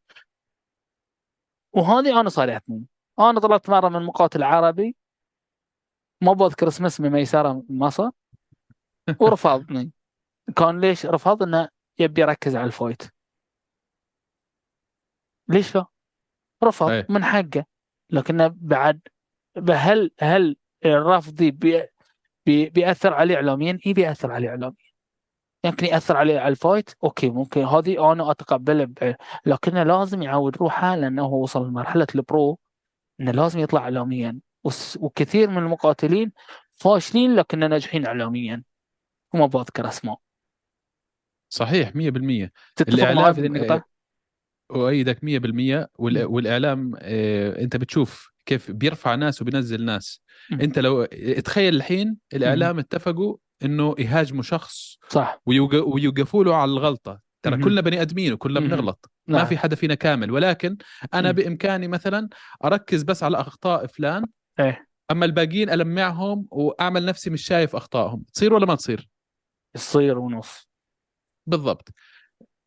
[1.72, 2.86] وهذه أنا صارتني
[3.18, 4.96] أنا طلبت مرة من مقاتل عربي.
[6.20, 8.10] ما بذكر اسمه اسمه ميسرة مصر.
[9.20, 9.92] ورفضني.
[10.56, 13.02] كان ليش رفض؟ إنه يبي يركز على ال fight.
[15.48, 15.86] ليش لا؟
[16.64, 17.06] رفض أي.
[17.08, 17.66] من حقه.
[18.10, 19.00] لكنه بعد
[19.70, 21.40] هل هل الرفض
[22.46, 24.76] بي بيأثر عليه إعلاميا؟ إيه بيأثر عليه إعلاميا؟
[25.64, 27.60] يمكن يأثر عليه على ال fight؟ okay ممكن.
[27.64, 29.16] هذه أنا أتقبلها
[29.46, 32.58] لكنه لازم يعود روحه لأنه وصل لمرحلة ال pro
[33.20, 34.40] إنه لازم يطلع إعلاميا.
[35.00, 36.32] وكثير من المقاتلين
[36.72, 38.62] فاشلين لكن ناجحين إعلاميا.
[39.34, 40.18] وما بذكر أسماء.
[41.48, 43.84] صحيح 100% تتفق معي في النقطة؟
[44.70, 46.34] أؤيدك 100% وال- مم.
[46.34, 50.20] والإعلام آه، أنت بتشوف كيف بيرفع ناس وبينزل ناس.
[50.50, 50.60] مم.
[50.60, 51.04] أنت لو
[51.44, 55.42] تخيل الحين الإعلام اتفقوا إنه يهاجموا شخص صح.
[55.46, 57.20] ويوق- ويوقفوا له على الغلطة.
[57.42, 57.62] ترى.
[57.62, 58.60] كلنا بني آدمين وكلنا.
[58.60, 59.10] بنغلط.
[59.26, 59.46] ما نعم.
[59.46, 60.30] في حدا فينا كامل.
[60.30, 60.76] ولكن
[61.14, 61.34] أنا مم.
[61.36, 62.28] بإمكاني مثلا
[62.64, 64.24] أركز بس على أخطاء فلان.
[64.60, 64.86] إيه.
[65.10, 68.22] أما الباقيين ألمعهم وأعمل نفسي مش شايف أخطائهم.
[68.32, 69.08] تصير ولا ما تصير؟
[69.76, 70.68] يصير ونص.
[71.46, 71.88] بالضبط.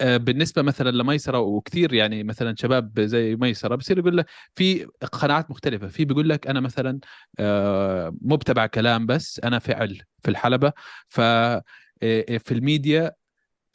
[0.02, 4.26] بالنسبة مثلا لميسرة وكثير يعني مثلا شباب زي ميسرة بصير يقول لك
[4.56, 5.88] في قناعات مختلفة.
[5.88, 7.00] في بيقول لك أنا مثلا
[7.40, 10.74] آه، مو بتبع كلام بس أنا فعل في الحلبة.
[11.08, 13.12] ف آه، في الميديا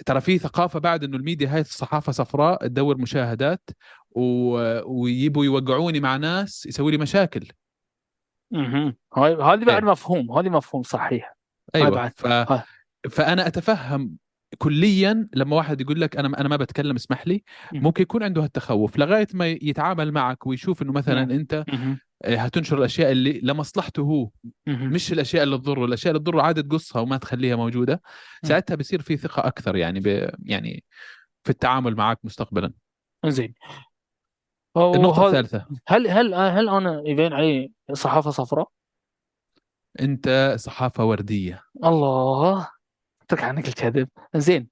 [0.06, 3.70] ترى في ثقافة بعد إنه الميديا هاي الصحافه صفراء تدور مشاهدات
[4.10, 7.48] و- ويبوا يوقعوني مع ناس يسوي لي مشاكل.
[9.16, 9.90] هاي هذه بعد إيه.
[9.90, 11.36] مفهوم هذه مفهوم صحيح.
[11.74, 12.08] أيوه.
[12.08, 12.26] ف...
[13.10, 14.16] فأنا أتفهم
[14.58, 17.42] كليا لما واحد يقول لك أنا أنا ما بتكلم اسمح لي
[17.72, 17.82] مم.
[17.82, 21.30] ممكن يكون عنده هالتخوف لغاية ما يتعامل معك ويشوف إنه مثلا نعم.
[21.30, 21.64] أنت.
[22.24, 24.30] آه، هتنشر الأشياء اللي لمصلحته هو.
[24.66, 28.02] مش الأشياء اللي تضره الأشياء اللي تضره عادي تقصها وما تخليها موجودة.
[28.44, 30.30] ساعتها بصير في ثقة أكثر يعني ب...
[30.42, 30.84] يعني
[31.44, 32.72] في التعامل معك مستقبلا
[33.26, 33.54] زين
[34.76, 38.68] النقطة وهذا- الثالثة هل هل هل أنا يبين علي صحافة صفراء؟
[40.00, 42.68] أنت صحافة وردية الله
[43.34, 44.68] اترك عنك الكذب زين.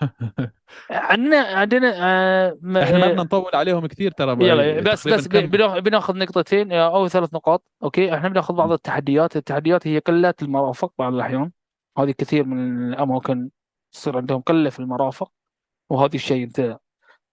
[0.90, 2.48] عندنا عندنا آه
[2.82, 4.46] إحنا ما آه، بدنا نطول عليهم كثير ترى.
[4.48, 7.64] يلا بس بس بنأخذ نقطتين أو ثلاث نقاط.
[7.82, 9.36] أوكي؟ إحنا بنأخذ بعض التحديات.
[9.36, 11.50] التحديات هي قلة المرافق بعض الأحيان.
[11.98, 13.50] هذه كثير من الأماكن
[13.94, 15.30] يصير عندهم قلة في المرافق
[15.90, 16.78] وهذا الشيء انت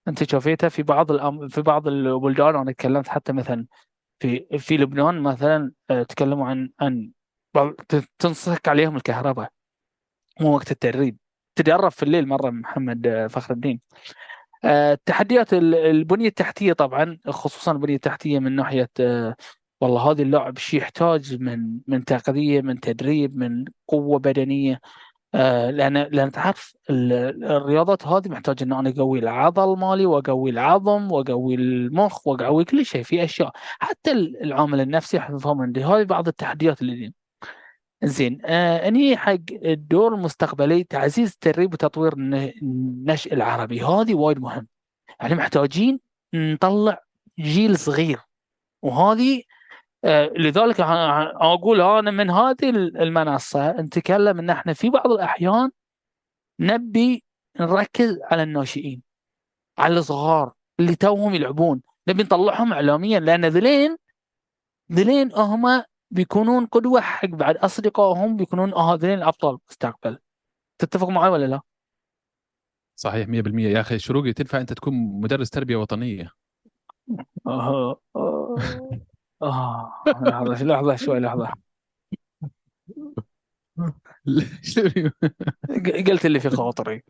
[0.08, 1.48] أنت شوفيته في بعض الأم...
[1.48, 2.56] في بعض البلدان.
[2.56, 3.66] أنا تكلمت حتى مثلا
[4.20, 7.10] في في لبنان مثلا آه، تكلموا عن عن
[7.54, 9.50] بعض- ت- تنصك عليهم الكهرباء.
[10.40, 11.16] مو وقت التدريب.
[11.56, 13.80] تدرب في الليل مرة محمد آه، فخر الدين.
[14.64, 19.36] آه، تحديات ال- البنية التحتية طبعا خصوصا البنية التحتية من ناحية آه،
[19.80, 24.80] والله هذا اللاعب شيء يحتاج من من تغذية من تدريب من قوة بدنية.
[25.34, 31.54] لأن لأن تعرف ال- الرياضات هذه محتاج ان أنا أقوي العضل مالي وأقوي العظم وأقوي
[31.54, 33.50] المخ وأقوي كل شيء في أشياء.
[33.54, 37.14] حتى ال- العامل النفسي حفظهم عندي هذه بعض التحديات اللي دي.
[38.04, 38.38] زين.
[38.44, 43.82] آه حق الدور المستقبلي تعزيز التدريب وتطوير الن- النشء العربي.
[43.82, 44.66] هذه وايد مهم.
[45.20, 46.00] يعني محتاجين
[46.34, 47.02] نطلع
[47.38, 48.20] جيل صغير.
[48.82, 49.42] وهذه
[50.04, 55.70] آه لذلك أقول أنا من هذه المنصة نتكلم إن إحنا في بعض الأحيان
[56.60, 57.24] نبي
[57.60, 59.02] نركز على الناشئين
[59.78, 61.82] على الصغار اللي توهم يلعبون.
[62.08, 63.96] نبي نطلعهم اعلاميا لأن ذلين
[64.92, 65.82] ذلين هم
[66.12, 69.58] بيكونون قدوه حق بعد أصدقائهم بيكونون آه ذلين الأبطال.
[69.68, 70.18] المستقبل
[70.78, 71.60] تتفق معي ولا لا؟
[72.96, 76.30] صحيح 100% يا أخي شروقي تنفع أنت تكون مدرس تربية وطنية؟
[77.46, 78.56] آه آه
[79.42, 81.52] آه لحظة لحظة شوي لحظة.
[85.68, 87.02] ق- قلت اللي في خاطري.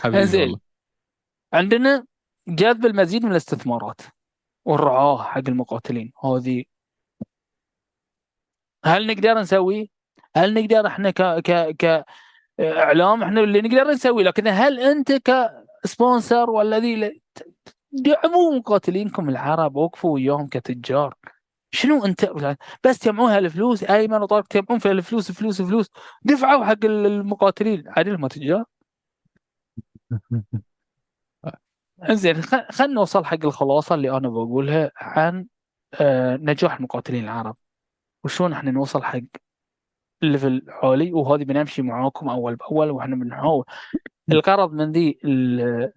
[0.00, 0.40] حبيبي زين.
[0.40, 0.60] والله.
[1.52, 2.06] عندنا
[2.48, 4.00] جذب المزيد من الاستثمارات
[4.64, 6.12] والرعاة حق المقاتلين.
[6.24, 6.64] هذه
[8.84, 9.90] هل نقدر نسوي؟
[10.36, 12.04] هل نقدر إحنا ك ك ك
[12.60, 15.12] إعلام إحنا اللي نقدر نسوي؟ لكن هل أنت
[15.84, 17.22] كسبونسر ولا ذي
[17.92, 21.14] دعموا مقاتلينكم العرب وقفوا وياهم كتجار.
[21.70, 22.32] شنو أنت؟
[22.84, 25.90] بس تجمعون هالفلوس أيمن وطارق تجمعون في الفلوس فلوس فلوس.
[26.22, 27.84] دفعوا حق المقاتلين.
[27.88, 28.64] عادل ما تجار.
[32.08, 35.46] إنزين خلينا نوصل حق الخلاصة اللي أنا بقولها عن
[36.00, 37.56] آه، نجاح المقاتلين العرب.
[38.24, 39.20] وشلون إحنا نوصل حق
[40.22, 43.64] ال level عالي؟ وهذه بنمشي معاكم أول بأول وإحنا بنحاول
[44.32, 45.92] الغرض من ذي ال-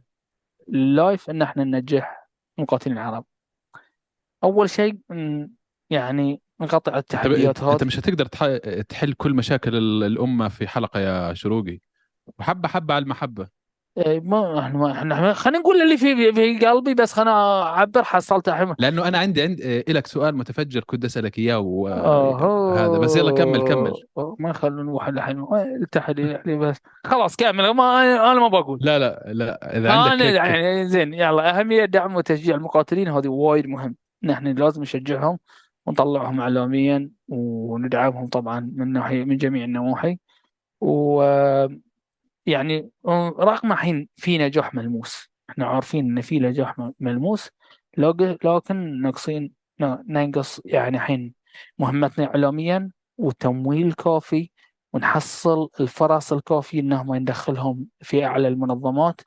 [0.70, 3.26] ال live إن إحنا ننجح المقاتلين العرب
[4.44, 4.98] أول شيء
[5.90, 7.88] يعني نقطع التحديات أنت هذه.
[7.88, 11.80] مش هتقدر تح- تحل كل مشاكل ال- الأمة في حلقة يا شروقي.
[12.40, 13.48] وحبة حبة على المحبة.
[13.98, 18.76] ما إحنا ما إحنا خلينا نقول اللي في في قلبي بس خلينا أعبر حصلت الحين
[18.80, 23.94] لأنه أنا عندي عند لك سؤال متفجر كنت أسألك إياه وهذا بس يلا كمل كمل.
[24.40, 25.46] ما يخلون نروح الحين
[25.82, 27.70] التحدي يعني بس خلاص كمل.
[27.70, 28.80] ما أنا ما بقول.
[28.82, 33.68] لا لا لا إذا عندك أنا يعني زين يلا أهمية دعم وتشجيع المقاتلين هذه وايد
[33.68, 33.96] مهم.
[34.24, 35.40] نحن لازم نشجعهم
[35.86, 40.18] ونطلعهم اعلاميا وندعمهم طبعا من ناحيه من جميع النواحي.
[40.82, 41.24] و
[42.46, 42.90] يعني
[43.40, 45.30] رغم الحين في نجاح ملموس.
[45.50, 47.50] إحنا عارفين إن في نجاح ملموس
[47.98, 51.34] لك- لكن ناقصين ننقص يعني الحين
[51.80, 54.50] مهمتنا اعلاميا وتمويل كافي
[54.94, 59.22] ونحصل الفرص الكافية إنهم ندخلهم في أعلى المنظمات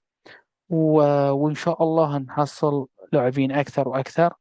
[0.68, 1.00] و...
[1.30, 4.34] وإن شاء الله نحصل لاعبين أكثر وأكثر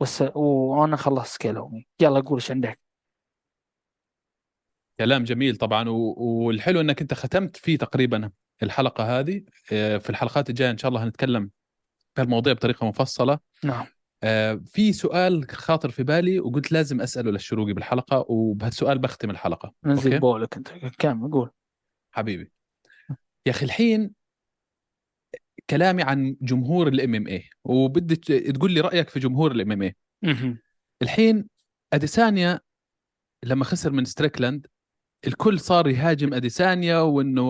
[0.00, 0.22] وس...
[0.34, 1.86] وأنا خلصت كلامي.
[2.00, 2.80] يلا قول إيش عندك؟
[5.00, 5.88] كلام جميل طبعا.
[5.88, 8.30] والحلو إنك أنت ختمت فيه تقريبا
[8.62, 9.44] الحلقة هذه.
[9.72, 11.50] آه، في الحلقات الجاية إن شاء الله هنتكلم
[12.14, 13.38] في الموضوع بطريقة مفصلة.
[13.64, 13.86] نعم.
[14.22, 19.74] آه، في سؤال خاطر في بالي وقلت لازم أسأله للشروقي بالحلقة وبهالسؤال بختم الحلقة.
[19.86, 20.68] okay؟ بقولك أنت.
[20.98, 21.50] كمل قول.
[22.12, 22.52] حبيبي.
[23.46, 24.10] يا أخي الحين
[25.70, 28.16] كلامي عن جمهور ال MMA وبدي
[28.52, 29.96] تقول لي رأيك في جمهور الام إم اي.
[31.02, 31.46] الحين
[31.92, 32.60] أديسانيا
[33.44, 34.66] لما خسر من ستريكلاند
[35.26, 37.48] الكل صار يهاجم أديسانيا وإنه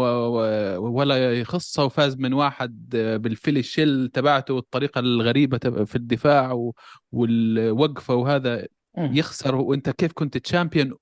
[0.79, 2.89] ولا يخصه وفاز من واحد
[3.21, 6.71] بالفيلي شيل تبعته والطريقة الغريبة في الدفاع
[7.13, 8.67] والوقفة وهذا.
[8.99, 9.55] يخسر.
[9.55, 10.95] وأنت كيف كنت تشامبيون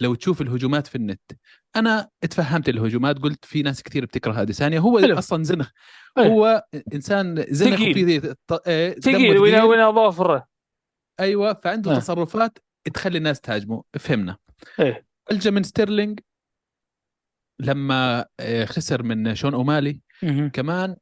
[0.00, 1.20] لو تشوف الهجومات في النت.
[1.76, 4.78] أنا اتفهمت الهجومات قلت في ناس كثير بتكره أديسانيا.
[4.78, 5.18] هو حلو.
[5.18, 5.70] أصلا زنخ.
[6.18, 6.26] إيه.
[6.26, 6.64] هو
[6.94, 10.46] إنسان زنخ إيه، دمه ثقيل وين اظافره
[11.20, 11.98] أيوه فعنده آه.
[11.98, 12.58] تصرفات
[12.94, 13.82] تخلي الناس تهاجمه.
[13.98, 14.36] فهمنا.
[14.80, 15.11] إيه.
[15.30, 16.20] ألجو ستيرلينج
[17.60, 20.00] لما آه، خسر من شون أومالي.
[20.52, 20.96] كمان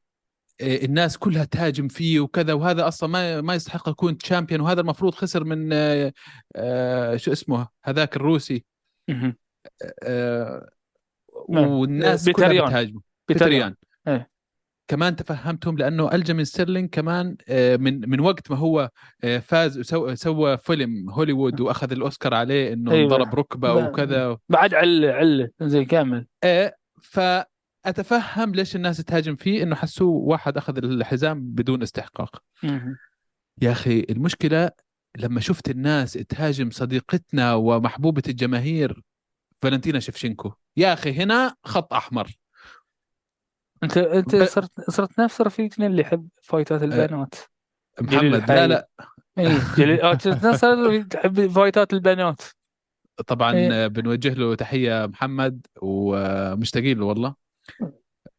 [0.60, 5.14] آه، الناس كلها تهاجم فيه وكذا وهذا أصلا ما ما يستحق يكون champion وهذا المفروض
[5.14, 5.70] خسر من
[6.56, 8.64] آه، شو اسمه هذاك الروسي
[9.08, 9.36] نعم.
[11.48, 12.66] والناس كلها.
[12.66, 13.74] بتهاجمه بيتر يان.
[14.90, 18.90] كمان تفهمتهم لأنه ألجمين ستيرلينج كمان آه، من من وقت ما هو
[19.24, 23.02] آه، فاز وسوى سوى فيلم هوليوود وأخذ الأوسكار عليه إنه أيوة.
[23.04, 26.26] انضرب ركبة وكذا بعد عله عله زي كامل.
[26.44, 32.42] إيه فأتفهم ليش الناس تهاجم فيه إنه حسوه واحد أخذ الحزام بدون استحقاق.
[33.62, 34.70] يا أخي المشكلة
[35.18, 39.02] لما شفت الناس تهاجم صديقتنا ومحبوبة الجماهير
[39.62, 42.39] فالنتينا شفشنكو يا أخي هنا خط أحمر.
[43.82, 47.34] انت أنت ب- صرت صرت نفس رفيقنا اللي يحب فايتات البنات
[48.00, 48.50] جليل محمد.
[48.50, 48.88] لا لا
[49.38, 50.00] اي جليل
[50.64, 52.42] اللي تحب فايتات البنات
[53.26, 53.86] طبعا إيه.
[53.86, 57.34] بنوجه له تحية محمد ومشتاقين له والله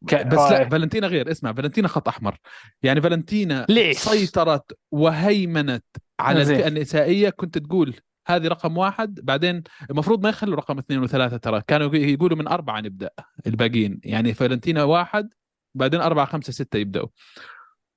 [0.08, 0.68] ك- بس لا.
[0.68, 2.38] فالنتينا غير اسمع فالنتينا خط أحمر
[2.82, 5.84] يعني فالنتينا ليش؟ سيطرت وهيمنت
[6.20, 6.40] على.
[6.42, 7.94] الفئة النسائية كنت تقول
[8.26, 9.20] هذه رقم واحد.
[9.22, 11.62] بعدين المفروض ما يخلوا رقم اثنين وثلاثة ترى.
[11.66, 13.10] كانوا يقولوا من أربعة نبدأ
[13.46, 14.00] الباقيين.
[14.04, 15.28] يعني فالنتينا واحد
[15.74, 17.08] بعدين أربعة خمسة ستة يبدأوا.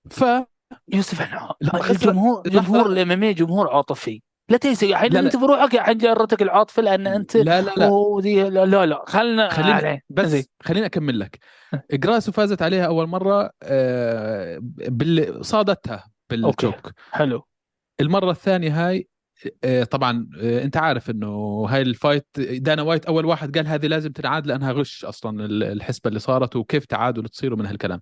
[0.09, 0.23] ف
[0.93, 1.53] يوسف إحنا
[1.89, 2.43] الجمهور.
[2.49, 4.21] جمهور ال MM جمهور عاطفي.
[4.49, 5.19] لا تنسى الحين لا.
[5.19, 7.87] أنت بروحك الحين جرتك العاطفة لأن أنت لا لا لا.
[7.87, 9.03] ودي لا لا, لا.
[9.07, 10.03] خلنا خليني.
[10.09, 10.43] بس زين.
[10.63, 11.39] خليني أكمل لك.
[11.93, 16.91] جراسو فازت عليها أول مرة آه، بال صادتها بال choke.
[17.11, 17.47] حلو.
[18.01, 19.07] المرة الثانية هاي
[19.91, 24.11] طبعا آه، أنت عارف إنه هاي ال fight دانا وايت أول واحد قال هذه لازم
[24.11, 27.99] تنعاد لأنها غش أصلا الحسبة اللي صارت وكيف تعادل تصيروا من هالكلام.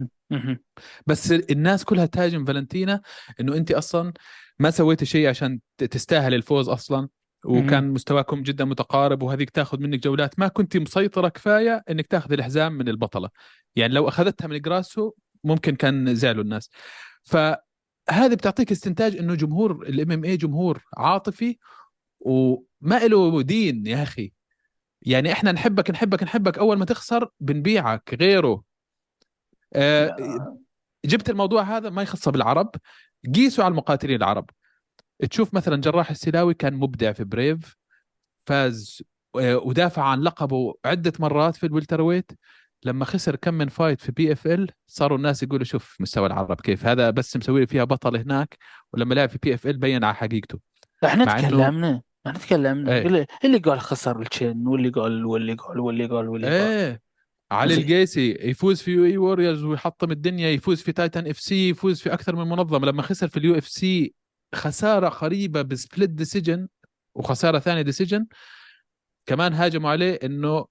[1.08, 3.02] بس الناس كلها تهاجم فالنتينا
[3.40, 4.14] إنه أنت أصلا
[4.60, 7.10] ما سويتي شيء عشان تستاهل الفوز أصلا
[7.46, 10.40] وكان مستواكم جدا متقارب وهذيك تاخذ منك جولات.
[10.40, 13.30] ما كنت مسيطرة كفاية إنك تاخذ الحزام من البطلة.
[13.76, 15.12] يعني لو أخذتها من جراسو
[15.44, 16.70] ممكن كان زعلوا الناس.
[18.08, 21.58] فهذه بتعطيك استنتاج إنه جمهور ال MMA جمهور عاطفي
[22.20, 24.34] وما له دين يا أخي.
[25.02, 28.64] يعني إحنا نحبك نحبك نحبك أول ما تخسر بنبيعك غيره.
[29.74, 30.16] آه
[31.06, 32.70] جبت الموضوع هذا ما يخصه بالعرب
[33.36, 34.50] قيسوا على المقاتلين العرب.
[35.30, 37.76] تشوف مثلا جراح السلاوي كان مبدع في Brave
[38.46, 39.04] فاز
[39.36, 42.32] آه، ودافع عن لقبه عدة مرات في ال welterweight
[42.86, 47.10] لما خسر كم من fight في PFL صاروا الناس يقولوا شوف مستوى العرب كيف هذا
[47.10, 48.58] بس مسوي فيها بطل هناك
[48.94, 50.60] ولما لعب في PFL بين على حقيقته
[51.06, 53.28] إحنا تكلمنا إحنا تكلمنا إيه.
[53.44, 57.02] اللي, قال خسر ال chin واللي قال واللي قال واللي قال واللي قال إيه
[57.52, 57.74] علي.
[57.74, 62.50] القيسي يفوز في UAE Warriors ويحطم الدنيا يفوز في Titan FC يفوز في أكثر من
[62.50, 64.14] منظمة لما خسر في ال UFC
[64.56, 66.68] خسارة قريبة ب split decision
[67.16, 68.26] وخسارة ثانية decision
[69.26, 70.66] كمان هاجموا عليه إنه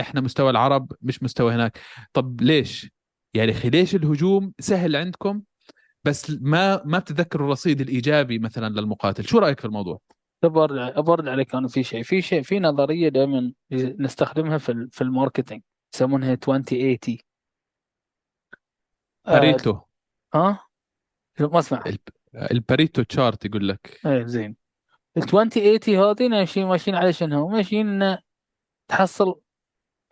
[0.00, 1.78] إحنا مستوى العرب مش مستوى هناك.
[2.12, 2.90] طب ليش؟
[3.34, 5.42] يعني أخي ليش الهجوم سهل عندكم
[6.04, 10.00] بس ما ما بتتذكروا الرصيد الإيجابي مثلا للمقاتل؟ شو رأيك في الموضوع؟
[10.44, 12.02] أبرد أبرد عليك أنا في شيء.
[12.02, 15.62] في شيء في نظرية دائما نستخدمها في في ال marketing
[15.94, 17.18] يسمونها 2080
[19.26, 19.80] آه، باريتو.
[20.34, 20.66] ها
[21.38, 22.00] شو- ما اسمع الب-
[22.52, 24.00] الباريتو تشارت يقول لك.
[24.06, 24.56] إيه زين.
[25.16, 28.16] ال 2080 هذه ماشيين ماشيين على شنو؟ ماشيين
[28.88, 29.40] تحصل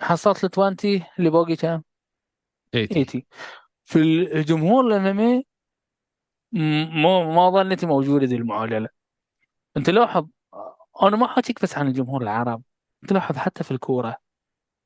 [0.01, 1.83] حصلت ال 20 اللي باقي كم؟
[2.73, 3.23] 80 80
[3.85, 5.47] في الجمهور الامامي
[6.53, 8.89] ما ما ظنيتي موجودة ذي المعادلة
[9.77, 10.27] أنت لاحظ
[11.03, 12.63] أنا ما حاكيك بس عن الجمهور العرب.
[13.03, 14.17] أنت لاحظ حتى في الكورة.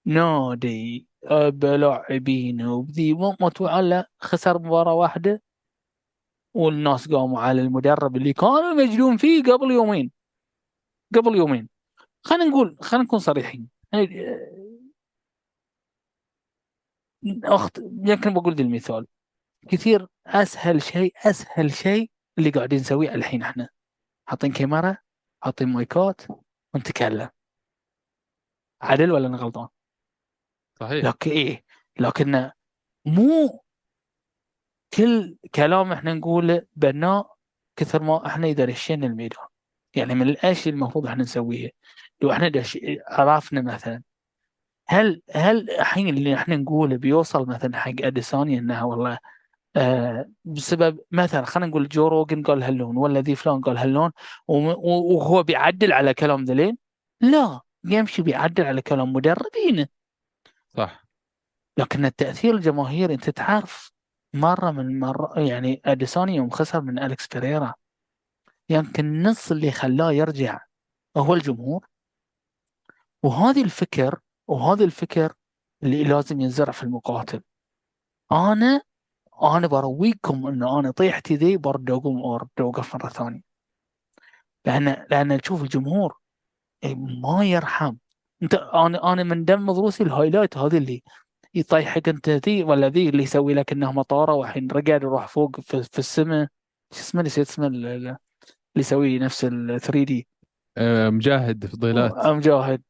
[0.05, 5.43] نادي آه، بلاعبين وبذي متوعلة خسر مباراة واحدة.
[6.55, 10.11] والناس قاموا على المدرب اللي كانوا مجنون فيه قبل يومين.
[11.15, 11.69] قبل يومين.
[12.23, 13.69] خلينا نقول خلينا نكون صريحين.
[17.45, 19.07] اخت يمكن بقول ذي المثال.
[19.69, 23.69] كثير أسهل شيء أسهل شيء اللي قاعدين نسويه الحين إحنا.
[24.29, 24.97] حاطين كاميرا
[25.43, 26.21] حاطين مايكات
[26.75, 27.29] ونتكلم.
[28.83, 29.69] عدل ولا أنا غلطان؟
[30.81, 31.05] صحيح.
[31.05, 31.65] لكن إيه
[31.99, 32.51] لكن
[33.05, 33.65] مو
[34.95, 37.37] كل كلام إحنا نقوله بناء
[37.77, 39.47] كثر ما إحنا يدرشين الميدان.
[39.95, 41.71] يعني من الأشياء المفروض إحنا نسويها.
[42.21, 42.53] لو إحنا.
[43.09, 44.03] عرفنا مثلا
[44.91, 49.19] هل هل الحين اللي إحنا نقوله بيوصل مثلا حق اديسوني انها والله
[49.77, 54.11] آه بسبب مثلا خلينا نقول جو روجن قال هاللون ولا ذي فلان قال هاللون
[54.49, 56.79] وهو بيعدل على كلام ذلين
[57.21, 59.87] لا يمشي بيعدل على كلام مدربينه
[60.69, 61.05] صح.
[61.79, 63.93] لكن التأثير الجماهيري أنت تعرف
[64.35, 67.75] مرة من مرة يعني اديسوني يوم خسر من أليكس بيريرا
[68.69, 70.61] يمكن نص اللي خلاه يرجع
[71.17, 71.87] هو الجمهور.
[73.23, 74.21] وهذه الفكر
[74.51, 75.33] وهذا الفكر
[75.83, 77.43] اللي لازم ينزرع في المقاتل.
[78.33, 78.83] أنا
[79.43, 83.41] أنا برويكم إن أنا طيحتي ذي برد أقوم أرد أوقف مرة ثانية.
[84.67, 86.19] لأن لأن تشوف الجمهور
[86.85, 87.97] إيه، ما يرحم.
[88.43, 91.03] انت أنا أنا من دم ضروسي الهايلايت هذه اللي
[91.55, 95.83] يطيحك أنت ذي ولا ذي اللي يسوي لك إنه مطارة والحين رقد يروح فوق في,
[95.83, 96.49] في السماء
[96.93, 98.17] شو اسمه نسيت اسمه اللي
[98.77, 100.29] يسوي نفس ال 3 دي
[101.09, 102.27] مجاهد فضيلات.
[102.27, 102.83] مجاهد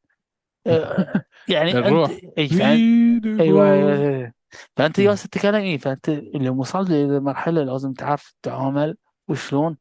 [1.47, 2.09] يعني الروح.
[2.37, 4.33] اي فانت أيوه
[4.75, 8.97] فأنت جالس تتكلم إيه؟ فأنت اللي وصلت لمرحلة لازم تعرف تتعامل
[9.27, 9.77] وشلون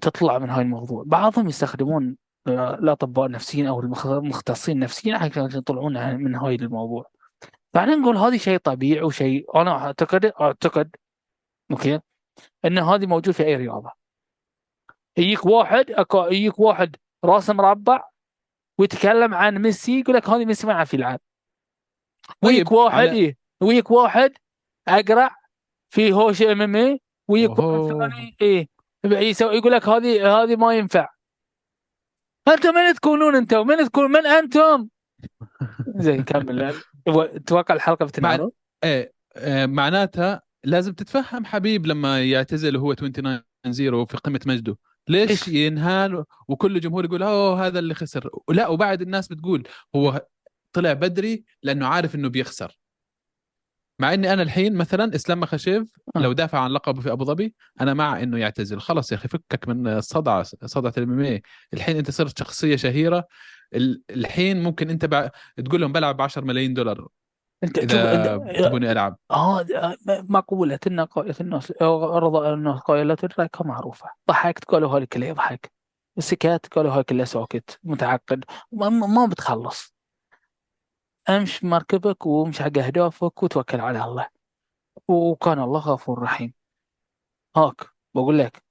[0.00, 1.04] تطلع من هاي الموضوع.
[1.06, 2.16] بعضهم يستخدمون
[2.48, 7.10] الأطباء النفسيين أو المختصين نفسيا عشان يطلعون من هاي الموضوع.
[7.74, 10.96] فاحنا نقول هذه شيء طبيعي وشيء أنا أعتقد أعتقد
[11.70, 12.00] أوكي
[12.64, 13.90] إن هذه موجود في أي رياضة.
[15.16, 18.04] يجيك واحد يجيك واحد راسه مربع
[18.78, 21.20] ويتكلم عن ميسي يقول لك هذه ميسي ما يعرف يلعب.
[22.42, 23.10] ويجيك طيب واحد على...
[23.10, 24.32] إيه ويجيك واحد
[24.88, 25.36] أقرع
[25.90, 28.68] في هوش إم إم اي ويجيك واحد ثاني إيه
[29.40, 31.08] يقول لك هذه هذه ما ينفع.
[32.48, 34.88] أنتم من تكونون أنتم؟ من تكون من أنتم؟
[36.04, 36.74] زين كمل.
[37.46, 38.50] توقع الحلقة بتنعرض؟ مع...
[38.84, 44.76] إيه, إيه معناتها لازم تتفهم حبيب لما يعتزل وهو 29 0 في قمة مجده.
[45.08, 48.30] ليش إيش؟ ينهال؟ وكل الجمهور يقول أوه هذا اللي خسر.
[48.48, 50.26] لا وبعد الناس بتقول هو
[50.72, 52.78] طلع بدري لأنه عارف إنه بيخسر.
[53.98, 56.20] مع إني أنا الحين مثلا إسلام مخشيف آه.
[56.20, 58.80] لو دافع عن لقبه في أبو ظبي أنا مع إنه يعتزل.
[58.80, 61.40] خلص يا أخي فكك من الصدعه صدعه الام
[61.74, 63.26] الحين أنت صرت شخصية شهيرة.
[64.10, 65.30] الحين ممكن أنت بع...
[65.64, 67.08] تقول لهم بلعب ب 10 ملايين دولار.
[67.64, 68.36] انت إذا
[68.68, 69.16] تبوني ألعب.
[69.30, 69.66] آه
[70.06, 74.10] مقولة ان قائلة الناس رضا الناس قائلة الركة معروفة.
[74.28, 75.72] ضحكت قالوا هاي كلها يضحك.
[76.18, 79.94] سكت قالوا هاي كلها ساكت متعقد ما, ما بتخلص.
[81.28, 84.28] امش مركبك وامش حق أهدافك وتوكل على الله.
[85.08, 86.52] وكان الله غفور رحيم.
[87.56, 88.62] هاك بقول لك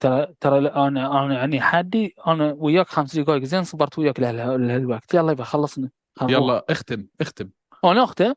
[0.00, 5.14] ترى ترى أنا أنا يعني حدي أنا وياك خمس دقائق زين صبرت وياك لهالوقت.
[5.14, 5.90] يلا يبقى خلصنا.
[6.22, 7.50] يلا اختم اختم.
[7.84, 8.34] أنا اختم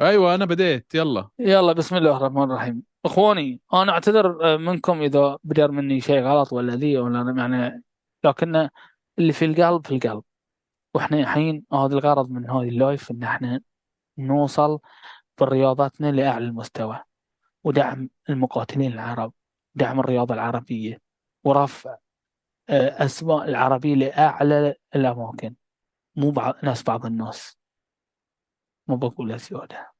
[0.00, 0.94] أيوه أنا بديت.
[0.94, 1.28] يلا.
[1.38, 2.82] يلا بسم الله الرحمن الرحيم.
[3.04, 7.82] إخواني أنا أعتذر منكم إذا بدر مني شيء غلط ولا ذي ولا يعني
[8.24, 8.68] لكن
[9.18, 10.22] اللي في القلب في القلب.
[10.94, 13.60] وإحنا الحين هذا الغرض من هذه اللايف إن إحنا
[14.18, 14.78] نوصل
[15.40, 17.00] برياضاتنا لأعلى المستوى
[17.64, 19.32] ودعم المقاتلين العرب
[19.74, 21.00] دعم الرياضة العربية
[21.44, 21.96] ورفع
[22.68, 25.54] آه، أسماء العربية لأعلى الأماكن.
[26.16, 27.63] مو بعض ناس بعض الناس.
[28.88, 29.90] ما بقول زيادة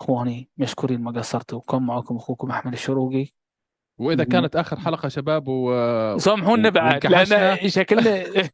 [0.00, 1.60] أخواني مشكورين ما قصرتوا.
[1.60, 3.26] كان معكم أخوكم أحمد الشروقي.
[3.98, 8.24] وإذا كانت آخر حلقة شباب و سامحونا بعد لأن شكلنا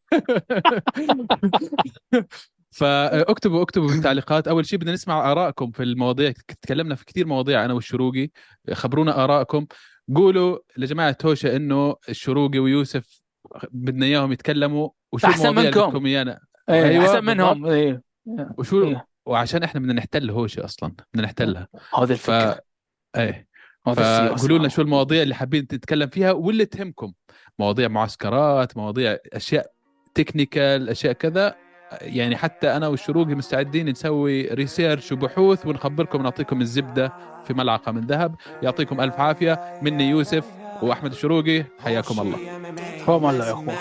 [2.70, 4.48] فاكتبوا اكتبوا في التعليقات.
[4.48, 6.32] أول شيء بدنا نسمع آرائكم في المواضيع.
[6.62, 8.30] تكلمنا في كثير مواضيع أنا والشروقي.
[8.72, 9.66] خبرونا آرائكم.
[10.14, 13.22] قولوا لجماعة توشا إنه الشروقي ويوسف
[13.70, 14.88] بدنا إياهم يتكلموا.
[15.12, 16.06] وشو أحسن منكم.
[16.06, 17.66] إيانا؟ أيوة أيوه أحسن منهم.
[17.66, 18.02] أيوه
[18.58, 19.09] وشو أيوه.
[19.26, 21.68] وعشان إحنا بدنا نحتل هوشه أصلا بدنا نحتلها.
[21.98, 22.52] هذا الفكرة.
[22.52, 22.60] ف...
[23.16, 23.50] إيه.
[23.86, 27.12] فقولوا لنا شو المواضيع اللي حابين تتكلم فيها واللي تهمكم.
[27.58, 29.72] مواضيع معسكرات مواضيع أشياء
[30.14, 31.54] تكنيكال أشياء كذا.
[32.00, 37.12] يعني حتى أنا والشروقي مستعدين نسوي research وبحوث ونخبركم ونعطيكم الزبدة
[37.44, 38.34] في ملعقة من ذهب.
[38.62, 39.78] يعطيكم ألف عافية.
[39.82, 40.44] مني يوسف
[40.82, 42.36] وأحمد الشروقي حياكم الله.
[42.36, 43.76] حياكم الله يا أخوان.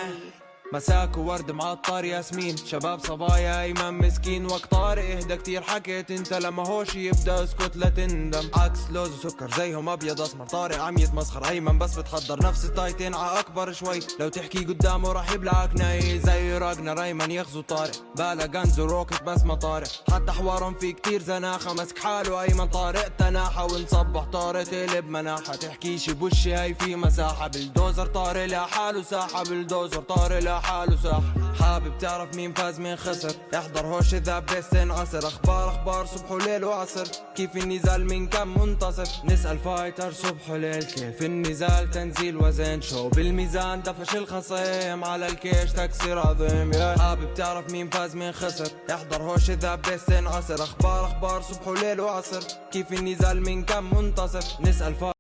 [0.74, 2.58] مساك وورد معطر ياسمين.
[2.58, 4.46] شباب صبايا ايمن مسكين.
[4.46, 5.62] وقت طارق إهدى كتير.
[5.62, 8.50] حكيت أنت لما هوش يبدأ اسكت لا تندم.
[8.56, 10.46] عكس لوز وسكر زيهم أبيض أسمر.
[10.46, 11.50] طارق عم يتمسخر.
[11.50, 13.16] أيمن بس بتحضر نفس التايتين.
[13.16, 14.00] ع أكبر شوي.
[14.20, 16.20] لو تحكي قدامه راح يبلعك ناي.
[16.20, 17.92] زي راجنا أيمن يغزو طارق.
[18.18, 19.90] بالا غنز وروكت بس ما طارق.
[20.12, 21.74] حتى حوارهم في كتير زناخة.
[21.74, 22.68] مسك حاله أيمن.
[22.68, 25.56] طارق تناحة ونصبح طارق تقلب مناحة.
[25.56, 27.48] تحكيش بوشي هاي في مساحة.
[27.48, 29.44] بالدوزر طارق لحاله ساحة.
[29.44, 31.24] بالدوزر طارق لحاله ساحة
[31.60, 33.32] حابب تعرف مين فاز مين خسر.
[33.56, 35.28] احضر هوش ذا بس عصر.
[35.28, 37.08] أخبار أخبار صبح وليل وعصر.
[37.36, 40.84] كيف النزال من كم منتصف نسأل فايتر صبح وليل.
[40.84, 45.04] كيف النزال؟ تنزيل وزن شو بالميزان؟ دفش الخصيم.
[45.04, 46.72] على الكيش تكسير عظيم.
[47.00, 48.68] حابب تعرف مين فاز مين خسر.
[48.94, 50.64] احضر هوش ذا بس عصر.
[50.64, 52.42] أخبار أخبار صبح وليل وعصر.
[52.72, 55.19] كيف النزال من كم منتصف نسأل فايتر